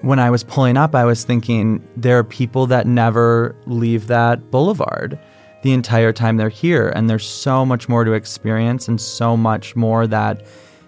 when 0.00 0.18
I 0.18 0.30
was 0.30 0.42
pulling 0.42 0.78
up, 0.78 0.94
I 0.94 1.04
was 1.04 1.24
thinking 1.24 1.86
there 1.94 2.18
are 2.18 2.24
people 2.24 2.66
that 2.68 2.86
never 2.86 3.54
leave 3.66 4.06
that 4.06 4.50
boulevard 4.50 5.18
the 5.62 5.72
entire 5.72 6.12
time 6.12 6.38
they're 6.38 6.48
here, 6.48 6.88
and 6.88 7.08
there's 7.08 7.28
so 7.28 7.66
much 7.66 7.86
more 7.86 8.04
to 8.04 8.12
experience 8.12 8.88
and 8.88 8.98
so 8.98 9.36
much 9.36 9.76
more 9.76 10.06
that 10.06 10.44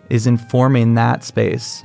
is 0.08 0.26
informing 0.26 0.94
that 0.94 1.24
space. 1.24 1.84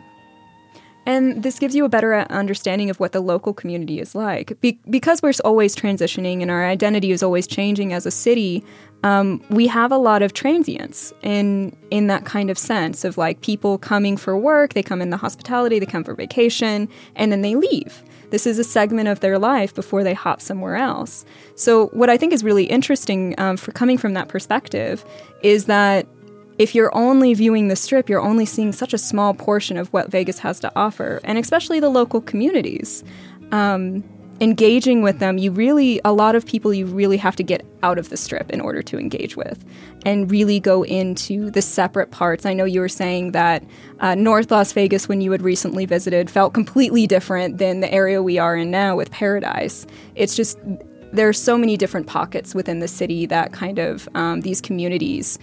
And 1.05 1.41
this 1.43 1.57
gives 1.57 1.75
you 1.75 1.85
a 1.85 1.89
better 1.89 2.15
understanding 2.29 2.89
of 2.89 2.99
what 2.99 3.13
the 3.13 3.21
local 3.21 3.53
community 3.53 3.99
is 3.99 4.13
like. 4.13 4.59
Be- 4.61 4.79
because 4.89 5.21
we're 5.21 5.33
always 5.43 5.75
transitioning 5.75 6.41
and 6.41 6.51
our 6.51 6.65
identity 6.65 7.11
is 7.11 7.23
always 7.23 7.47
changing 7.47 7.93
as 7.93 8.05
a 8.05 8.11
city, 8.11 8.63
um, 9.03 9.41
we 9.49 9.67
have 9.67 9.91
a 9.91 9.97
lot 9.97 10.21
of 10.21 10.33
transients 10.33 11.13
in 11.21 11.75
in 11.89 12.07
that 12.07 12.25
kind 12.25 12.49
of 12.49 12.57
sense 12.57 13.05
of 13.05 13.17
like 13.17 13.41
people 13.41 13.77
coming 13.77 14.17
for 14.17 14.37
work, 14.37 14.73
they 14.73 14.83
come 14.83 15.01
in 15.01 15.09
the 15.09 15.17
hospitality, 15.17 15.79
they 15.79 15.85
come 15.85 16.03
for 16.03 16.13
vacation, 16.13 16.89
and 17.15 17.31
then 17.31 17.41
they 17.41 17.55
leave. 17.55 18.03
This 18.29 18.45
is 18.45 18.59
a 18.59 18.63
segment 18.63 19.07
of 19.07 19.21
their 19.21 19.39
life 19.39 19.73
before 19.73 20.03
they 20.03 20.13
hop 20.13 20.41
somewhere 20.41 20.75
else. 20.75 21.25
So, 21.55 21.87
what 21.87 22.09
I 22.09 22.17
think 22.17 22.33
is 22.33 22.43
really 22.43 22.65
interesting 22.65 23.35
um, 23.39 23.57
for 23.57 23.71
coming 23.71 23.97
from 23.97 24.13
that 24.13 24.27
perspective 24.27 25.03
is 25.41 25.65
that 25.65 26.05
if 26.59 26.75
you're 26.75 26.95
only 26.95 27.33
viewing 27.33 27.69
the 27.69 27.75
strip, 27.75 28.09
you're 28.09 28.21
only 28.21 28.45
seeing 28.45 28.73
such 28.73 28.93
a 28.93 28.97
small 28.97 29.33
portion 29.33 29.77
of 29.77 29.87
what 29.93 30.11
Vegas 30.11 30.39
has 30.39 30.59
to 30.59 30.71
offer, 30.75 31.21
and 31.23 31.37
especially 31.37 31.79
the 31.79 31.89
local 31.89 32.19
communities. 32.19 33.03
Um, 33.53 34.03
engaging 34.41 35.01
with 35.01 35.19
them, 35.19 35.37
you 35.37 35.51
really, 35.51 36.01
a 36.03 36.11
lot 36.11 36.35
of 36.35 36.45
people 36.45 36.73
you 36.73 36.85
really 36.85 37.15
have 37.15 37.35
to 37.37 37.43
get 37.43 37.65
out 37.81 37.97
of 37.97 38.09
the 38.09 38.17
strip 38.17 38.49
in 38.51 38.59
order 38.59 38.81
to 38.81 38.97
engage 38.97 39.37
with 39.37 39.65
and 40.05 40.29
really 40.29 40.59
go 40.59 40.83
into 40.83 41.49
the 41.49 41.61
separate 41.61 42.11
parts. 42.11 42.45
I 42.45 42.53
know 42.53 42.65
you 42.65 42.81
were 42.81 42.89
saying 42.89 43.31
that 43.31 43.63
uh, 44.01 44.15
North 44.15 44.51
Las 44.51 44.73
Vegas, 44.73 45.07
when 45.07 45.21
you 45.21 45.31
had 45.31 45.41
recently 45.41 45.85
visited, 45.85 46.29
felt 46.29 46.53
completely 46.53 47.07
different 47.07 47.57
than 47.57 47.79
the 47.79 47.91
area 47.91 48.21
we 48.21 48.37
are 48.37 48.55
in 48.57 48.69
now 48.69 48.97
with 48.97 49.11
Paradise. 49.11 49.87
It's 50.15 50.35
just, 50.35 50.57
there 51.13 51.27
are 51.27 51.33
so 51.33 51.57
many 51.57 51.77
different 51.77 52.07
pockets 52.07 52.53
within 52.53 52.79
the 52.79 52.87
city 52.87 53.25
that 53.27 53.53
kind 53.53 53.79
of 53.79 54.09
um, 54.13 54.41
these 54.41 54.59
communities 54.59 55.39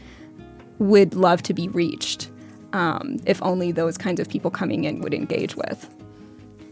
would 0.79 1.15
love 1.15 1.43
to 1.43 1.55
be 1.55 1.69
reached 1.69 2.31
um, 2.73 3.19
if 3.27 3.43
only 3.43 3.73
those 3.73 3.97
kinds 3.97 4.21
of 4.21 4.29
people 4.29 4.51
coming 4.51 4.85
in 4.85 5.01
would 5.01 5.15
engage 5.15 5.57
with. 5.57 5.89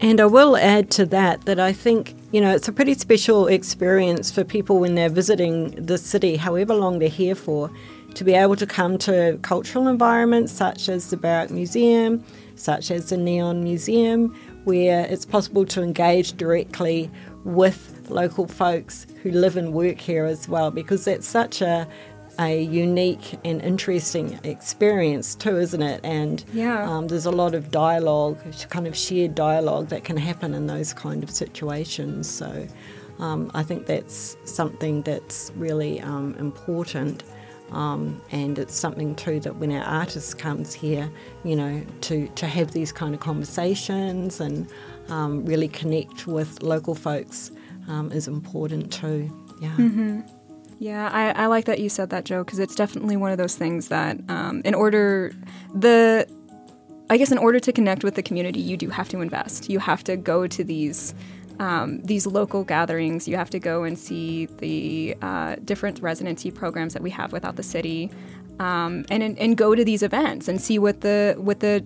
And 0.01 0.19
I 0.19 0.25
will 0.25 0.57
add 0.57 0.91
to 0.91 1.05
that 1.07 1.45
that 1.45 1.59
I 1.59 1.71
think, 1.71 2.15
you 2.31 2.41
know, 2.41 2.53
it's 2.53 2.67
a 2.67 2.73
pretty 2.73 2.95
special 2.95 3.47
experience 3.47 4.29
for 4.29 4.43
people 4.43 4.79
when 4.79 4.95
they're 4.95 5.09
visiting 5.09 5.71
the 5.71 5.97
city, 5.97 6.35
however 6.35 6.75
long 6.75 6.99
they're 6.99 7.07
here 7.07 7.35
for, 7.35 7.71
to 8.13 8.23
be 8.23 8.33
able 8.33 8.55
to 8.57 8.65
come 8.65 8.97
to 8.99 9.39
cultural 9.41 9.87
environments 9.87 10.51
such 10.51 10.89
as 10.89 11.09
the 11.09 11.17
Barrick 11.17 11.49
Museum, 11.49 12.23
such 12.55 12.91
as 12.91 13.09
the 13.09 13.17
Neon 13.17 13.63
Museum, 13.63 14.35
where 14.65 15.05
it's 15.05 15.25
possible 15.25 15.65
to 15.65 15.81
engage 15.81 16.33
directly 16.33 17.09
with 17.45 18.07
local 18.09 18.47
folks 18.47 19.07
who 19.21 19.31
live 19.31 19.55
and 19.55 19.73
work 19.73 19.99
here 19.99 20.25
as 20.25 20.49
well, 20.49 20.71
because 20.71 21.05
that's 21.05 21.27
such 21.27 21.61
a 21.61 21.87
a 22.39 22.61
unique 22.63 23.37
and 23.43 23.61
interesting 23.61 24.39
experience 24.43 25.35
too, 25.35 25.57
isn't 25.57 25.81
it? 25.81 26.01
And 26.03 26.43
Yeah. 26.53 26.89
um, 26.89 27.07
there's 27.07 27.25
a 27.25 27.31
lot 27.31 27.53
of 27.55 27.71
dialogue, 27.71 28.37
kind 28.69 28.87
of 28.87 28.95
shared 28.95 29.35
dialogue 29.35 29.87
that 29.89 30.03
can 30.03 30.17
happen 30.17 30.53
in 30.53 30.67
those 30.67 30.93
kind 30.93 31.23
of 31.23 31.29
situations. 31.29 32.29
So 32.29 32.67
um, 33.19 33.49
I 33.53 33.63
think 33.63 33.85
that's 33.85 34.37
something 34.45 35.01
that's 35.03 35.51
really 35.55 36.01
um, 36.01 36.35
important. 36.39 37.23
Um, 37.71 38.21
and 38.31 38.59
it's 38.59 38.75
something 38.75 39.15
too 39.15 39.39
that 39.39 39.55
when 39.55 39.71
our 39.71 39.83
artist 39.83 40.37
comes 40.37 40.73
here, 40.73 41.09
you 41.43 41.55
know, 41.55 41.81
to, 42.01 42.27
to 42.27 42.45
have 42.45 42.71
these 42.71 42.91
kind 42.91 43.15
of 43.15 43.21
conversations 43.21 44.39
and 44.39 44.67
um, 45.09 45.43
really 45.45 45.67
connect 45.67 46.27
with 46.27 46.61
local 46.61 46.93
folks 46.93 47.51
um, 47.87 48.11
is 48.11 48.27
important 48.27 48.91
too. 48.91 49.31
Yeah. 49.61 50.21
Yeah, 50.79 51.09
I, 51.11 51.43
I 51.43 51.45
like 51.47 51.65
that 51.65 51.79
you 51.79 51.89
said 51.89 52.09
that, 52.09 52.25
Joe, 52.25 52.43
because 52.43 52.59
it's 52.59 52.75
definitely 52.75 53.15
one 53.15 53.31
of 53.31 53.37
those 53.37 53.55
things 53.55 53.87
that, 53.87 54.19
um, 54.27 54.61
in 54.65 54.75
order, 54.75 55.33
the, 55.73 56.27
I 57.09 57.17
guess, 57.17 57.31
in 57.31 57.37
order 57.37 57.59
to 57.59 57.71
connect 57.71 58.03
with 58.03 58.15
the 58.15 58.23
community, 58.23 58.59
you 58.59 58.75
do 58.75 58.89
have 58.89 59.07
to 59.09 59.21
invest. 59.21 59.69
You 59.69 59.79
have 59.79 60.03
to 60.05 60.17
go 60.17 60.47
to 60.47 60.63
these 60.63 61.13
um, 61.59 62.01
these 62.01 62.27
local 62.27 62.65
gatherings. 62.65 63.27
You 63.27 63.37
have 63.37 63.49
to 63.51 63.59
go 63.59 63.83
and 63.83 63.97
see 63.97 64.47
the 64.47 65.15
uh, 65.21 65.55
different 65.63 66.01
residency 66.01 66.51
programs 66.51 66.93
that 66.93 67.01
we 67.01 67.09
have 67.11 67.31
without 67.31 67.55
the 67.55 67.63
city, 67.63 68.11
um, 68.59 69.05
and 69.09 69.23
and 69.23 69.55
go 69.55 69.75
to 69.75 69.85
these 69.85 70.03
events 70.03 70.47
and 70.47 70.59
see 70.59 70.79
what 70.79 71.01
the 71.01 71.35
what 71.37 71.61
the 71.61 71.85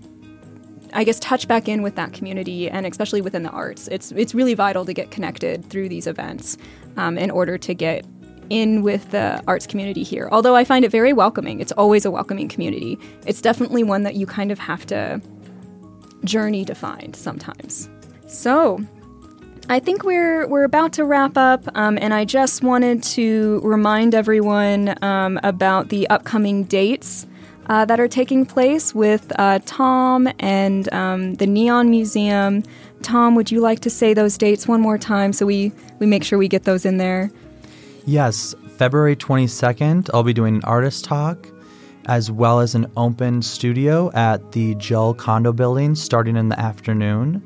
I 0.93 1.03
guess 1.03 1.19
touch 1.19 1.47
back 1.47 1.67
in 1.67 1.83
with 1.83 1.95
that 1.95 2.13
community 2.13 2.69
and 2.69 2.85
especially 2.85 3.21
within 3.21 3.43
the 3.43 3.51
arts. 3.51 3.87
It's 3.89 4.11
it's 4.13 4.33
really 4.33 4.55
vital 4.55 4.85
to 4.85 4.93
get 4.93 5.11
connected 5.11 5.69
through 5.69 5.89
these 5.89 6.07
events 6.07 6.57
um, 6.97 7.17
in 7.17 7.29
order 7.29 7.57
to 7.59 7.73
get 7.73 8.05
in 8.49 8.81
with 8.81 9.11
the 9.11 9.41
arts 9.47 9.67
community 9.67 10.03
here. 10.03 10.29
Although 10.31 10.55
I 10.55 10.63
find 10.63 10.85
it 10.85 10.91
very 10.91 11.13
welcoming. 11.13 11.59
It's 11.59 11.71
always 11.73 12.05
a 12.05 12.11
welcoming 12.11 12.47
community. 12.47 12.97
It's 13.25 13.41
definitely 13.41 13.83
one 13.83 14.03
that 14.03 14.15
you 14.15 14.25
kind 14.25 14.51
of 14.51 14.59
have 14.59 14.85
to 14.87 15.21
journey 16.23 16.65
to 16.65 16.75
find 16.75 17.15
sometimes. 17.15 17.89
So 18.27 18.83
I 19.69 19.79
think 19.79 20.03
we're 20.03 20.47
we're 20.47 20.63
about 20.63 20.93
to 20.93 21.05
wrap 21.05 21.37
up, 21.37 21.63
um, 21.75 21.99
and 22.01 22.11
I 22.11 22.25
just 22.25 22.63
wanted 22.63 23.03
to 23.03 23.61
remind 23.63 24.15
everyone 24.15 24.95
um, 25.03 25.39
about 25.43 25.89
the 25.89 26.09
upcoming 26.09 26.63
dates 26.63 27.27
uh, 27.67 27.85
that 27.85 27.99
are 27.99 28.07
taking 28.07 28.47
place 28.47 28.95
with 28.95 29.31
uh, 29.37 29.59
Tom 29.67 30.27
and 30.39 30.91
um, 30.91 31.35
the 31.35 31.45
Neon 31.45 31.91
Museum. 31.91 32.63
Tom, 33.03 33.35
would 33.35 33.51
you 33.51 33.61
like 33.61 33.79
to 33.81 33.91
say 33.91 34.13
those 34.13 34.37
dates 34.37 34.67
one 34.67 34.81
more 34.81 34.97
time 34.97 35.31
so 35.33 35.45
we 35.45 35.71
we 35.99 36.07
make 36.07 36.23
sure 36.23 36.39
we 36.39 36.47
get 36.47 36.63
those 36.63 36.83
in 36.83 36.97
there? 36.97 37.31
Yes, 38.09 38.55
February 38.69 39.15
twenty 39.15 39.45
second, 39.45 40.09
I'll 40.11 40.23
be 40.23 40.33
doing 40.33 40.55
an 40.55 40.63
artist 40.63 41.05
talk. 41.05 41.47
As 42.07 42.31
well 42.31 42.59
as 42.59 42.73
an 42.73 42.91
open 42.97 43.43
studio 43.43 44.11
at 44.13 44.53
the 44.53 44.73
Juhl 44.75 45.15
Condo 45.15 45.53
Building 45.53 45.93
starting 45.93 46.35
in 46.35 46.49
the 46.49 46.59
afternoon. 46.59 47.43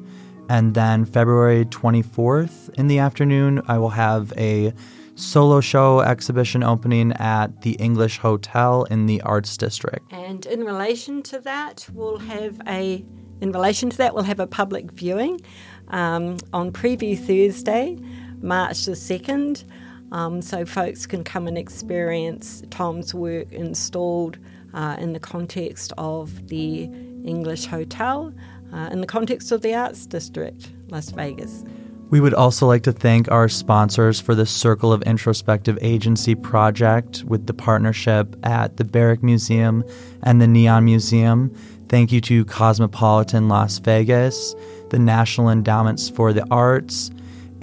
And 0.48 0.74
then 0.74 1.04
February 1.04 1.66
24th 1.66 2.70
in 2.76 2.88
the 2.88 3.00
afternoon, 3.00 3.62
I 3.68 3.78
will 3.78 3.90
have 3.90 4.32
a 4.38 4.74
solo 5.16 5.60
show 5.60 6.00
exhibition 6.00 6.64
opening 6.64 7.12
at 7.14 7.64
the 7.64 7.72
English 7.72 8.20
Hotel 8.20 8.86
in 8.86 9.06
the 9.06 9.20
Arts 9.24 9.58
District. 9.58 10.06
And 10.14 10.46
in 10.46 10.64
relation 10.64 11.24
to 11.24 11.40
that, 11.42 11.86
we'll 11.92 12.20
have 12.20 12.62
a 12.68 13.04
in 13.42 13.52
relation 13.52 13.90
to 13.90 13.98
that, 13.98 14.14
we'll 14.14 14.24
have 14.24 14.40
a 14.40 14.48
public 14.48 14.92
viewing 14.92 15.42
um, 15.90 16.38
on 16.54 16.72
Preview 16.72 17.20
Thursday, 17.20 17.98
March 18.42 18.86
the 18.86 18.96
second. 18.96 19.66
Um, 20.14 20.44
so 20.44 20.64
folks 20.64 21.08
can 21.08 21.24
come 21.24 21.48
and 21.48 21.58
experience 21.58 22.64
Tom's 22.70 23.14
work 23.16 23.52
installed 23.52 24.38
uh, 24.74 24.96
in 25.00 25.14
the 25.14 25.20
context 25.20 25.92
of 25.98 26.48
the 26.48 26.84
English 27.26 27.66
Hotel 27.66 28.32
uh, 28.72 28.90
in 28.92 29.02
the 29.02 29.08
context 29.08 29.52
of 29.52 29.62
the 29.62 29.74
Arts 29.74 30.06
District, 30.06 30.72
Las 30.90 31.10
Vegas. 31.10 31.64
We 32.12 32.22
would 32.22 32.36
also 32.36 32.68
like 32.68 32.84
to 32.84 32.92
thank 32.92 33.32
our 33.32 33.50
sponsors 33.50 34.22
for 34.22 34.36
the 34.36 34.46
Circle 34.46 34.94
of 34.94 35.02
Introspective 35.02 35.80
Agency 35.82 36.36
project 36.36 37.24
with 37.24 37.48
the 37.48 37.56
partnership 37.56 38.36
at 38.44 38.78
the 38.78 38.84
Barrick 38.84 39.24
Museum 39.24 39.84
and 40.22 40.40
the 40.40 40.48
Neon 40.48 40.86
Museum. 40.86 41.52
Thank 41.90 42.12
you 42.12 42.22
to 42.22 42.46
Cosmopolitan 42.46 43.48
Las 43.48 43.80
Vegas, 43.80 44.54
the 44.92 45.00
National 45.00 45.50
Endowments 45.50 46.08
for 46.08 46.34
the 46.34 46.46
Arts, 46.52 47.10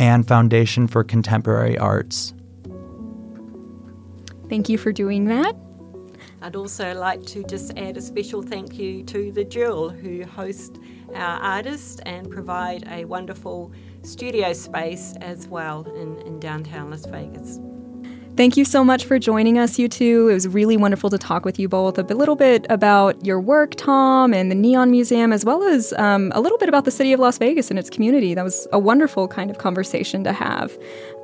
and 0.00 0.26
Foundation 0.26 0.88
for 0.88 1.04
Contemporary 1.04 1.78
Arts. 1.78 2.34
Thank 4.50 4.68
you 4.68 4.76
for 4.76 4.92
doing 4.92 5.26
that. 5.26 5.56
I'd 6.42 6.56
also 6.56 6.92
like 6.94 7.24
to 7.26 7.44
just 7.44 7.72
add 7.78 7.96
a 7.96 8.02
special 8.02 8.42
thank 8.42 8.78
you 8.78 9.04
to 9.04 9.30
the 9.30 9.44
Juhl, 9.44 9.98
who 9.98 10.24
host 10.24 10.78
our 11.14 11.40
artists 11.40 12.00
and 12.04 12.30
provide 12.30 12.84
a 12.88 13.04
wonderful 13.04 13.72
studio 14.02 14.52
space 14.52 15.14
as 15.20 15.46
well 15.46 15.84
in, 15.94 16.18
in 16.26 16.40
downtown 16.40 16.90
Las 16.90 17.06
Vegas. 17.06 17.60
Thank 18.36 18.56
you 18.56 18.64
so 18.64 18.82
much 18.82 19.04
for 19.04 19.18
joining 19.18 19.58
us, 19.58 19.78
you 19.78 19.86
two. 19.86 20.28
It 20.30 20.34
was 20.34 20.48
really 20.48 20.76
wonderful 20.76 21.10
to 21.10 21.18
talk 21.18 21.44
with 21.44 21.58
you 21.58 21.68
both 21.68 21.98
a 21.98 22.02
little 22.02 22.36
bit 22.36 22.64
about 22.70 23.24
your 23.24 23.40
work, 23.40 23.74
Tom, 23.74 24.32
and 24.32 24.50
the 24.50 24.54
Neon 24.54 24.90
Museum, 24.90 25.32
as 25.32 25.44
well 25.44 25.62
as 25.62 25.92
um, 25.94 26.32
a 26.34 26.40
little 26.40 26.56
bit 26.58 26.68
about 26.68 26.86
the 26.86 26.90
city 26.90 27.12
of 27.12 27.20
Las 27.20 27.38
Vegas 27.38 27.70
and 27.70 27.78
its 27.78 27.90
community. 27.90 28.34
That 28.34 28.44
was 28.44 28.66
a 28.72 28.78
wonderful 28.78 29.28
kind 29.28 29.50
of 29.50 29.58
conversation 29.58 30.24
to 30.24 30.32
have. 30.32 30.76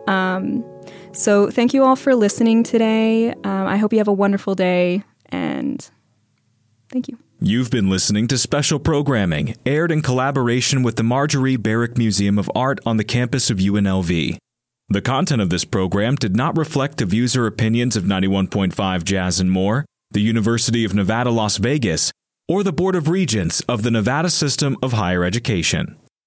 Um, 0.06 0.64
so, 1.12 1.50
thank 1.50 1.74
you 1.74 1.84
all 1.84 1.96
for 1.96 2.14
listening 2.14 2.62
today. 2.62 3.30
Um, 3.30 3.66
I 3.66 3.76
hope 3.76 3.92
you 3.92 3.98
have 3.98 4.08
a 4.08 4.12
wonderful 4.12 4.54
day, 4.54 5.02
and 5.30 5.88
thank 6.90 7.08
you. 7.08 7.18
You've 7.38 7.70
been 7.70 7.90
listening 7.90 8.28
to 8.28 8.38
special 8.38 8.78
programming 8.78 9.56
aired 9.66 9.92
in 9.92 10.00
collaboration 10.00 10.82
with 10.82 10.96
the 10.96 11.02
Marjorie 11.02 11.56
Barrick 11.56 11.98
Museum 11.98 12.38
of 12.38 12.50
Art 12.54 12.80
on 12.86 12.96
the 12.96 13.04
campus 13.04 13.50
of 13.50 13.58
UNLV. 13.58 14.38
The 14.88 15.02
content 15.02 15.42
of 15.42 15.50
this 15.50 15.64
program 15.64 16.14
did 16.14 16.34
not 16.34 16.56
reflect 16.56 16.96
the 16.96 17.04
views 17.04 17.36
or 17.36 17.46
opinions 17.46 17.94
of 17.94 18.04
91.5 18.04 19.04
Jazz 19.04 19.38
and 19.38 19.50
More, 19.50 19.84
the 20.12 20.22
University 20.22 20.84
of 20.84 20.94
Nevada, 20.94 21.30
Las 21.30 21.58
Vegas, 21.58 22.10
or 22.48 22.62
the 22.62 22.72
Board 22.72 22.94
of 22.94 23.08
Regents 23.08 23.60
of 23.62 23.82
the 23.82 23.90
Nevada 23.90 24.30
System 24.30 24.76
of 24.82 24.92
Higher 24.92 25.24
Education. 25.24 25.96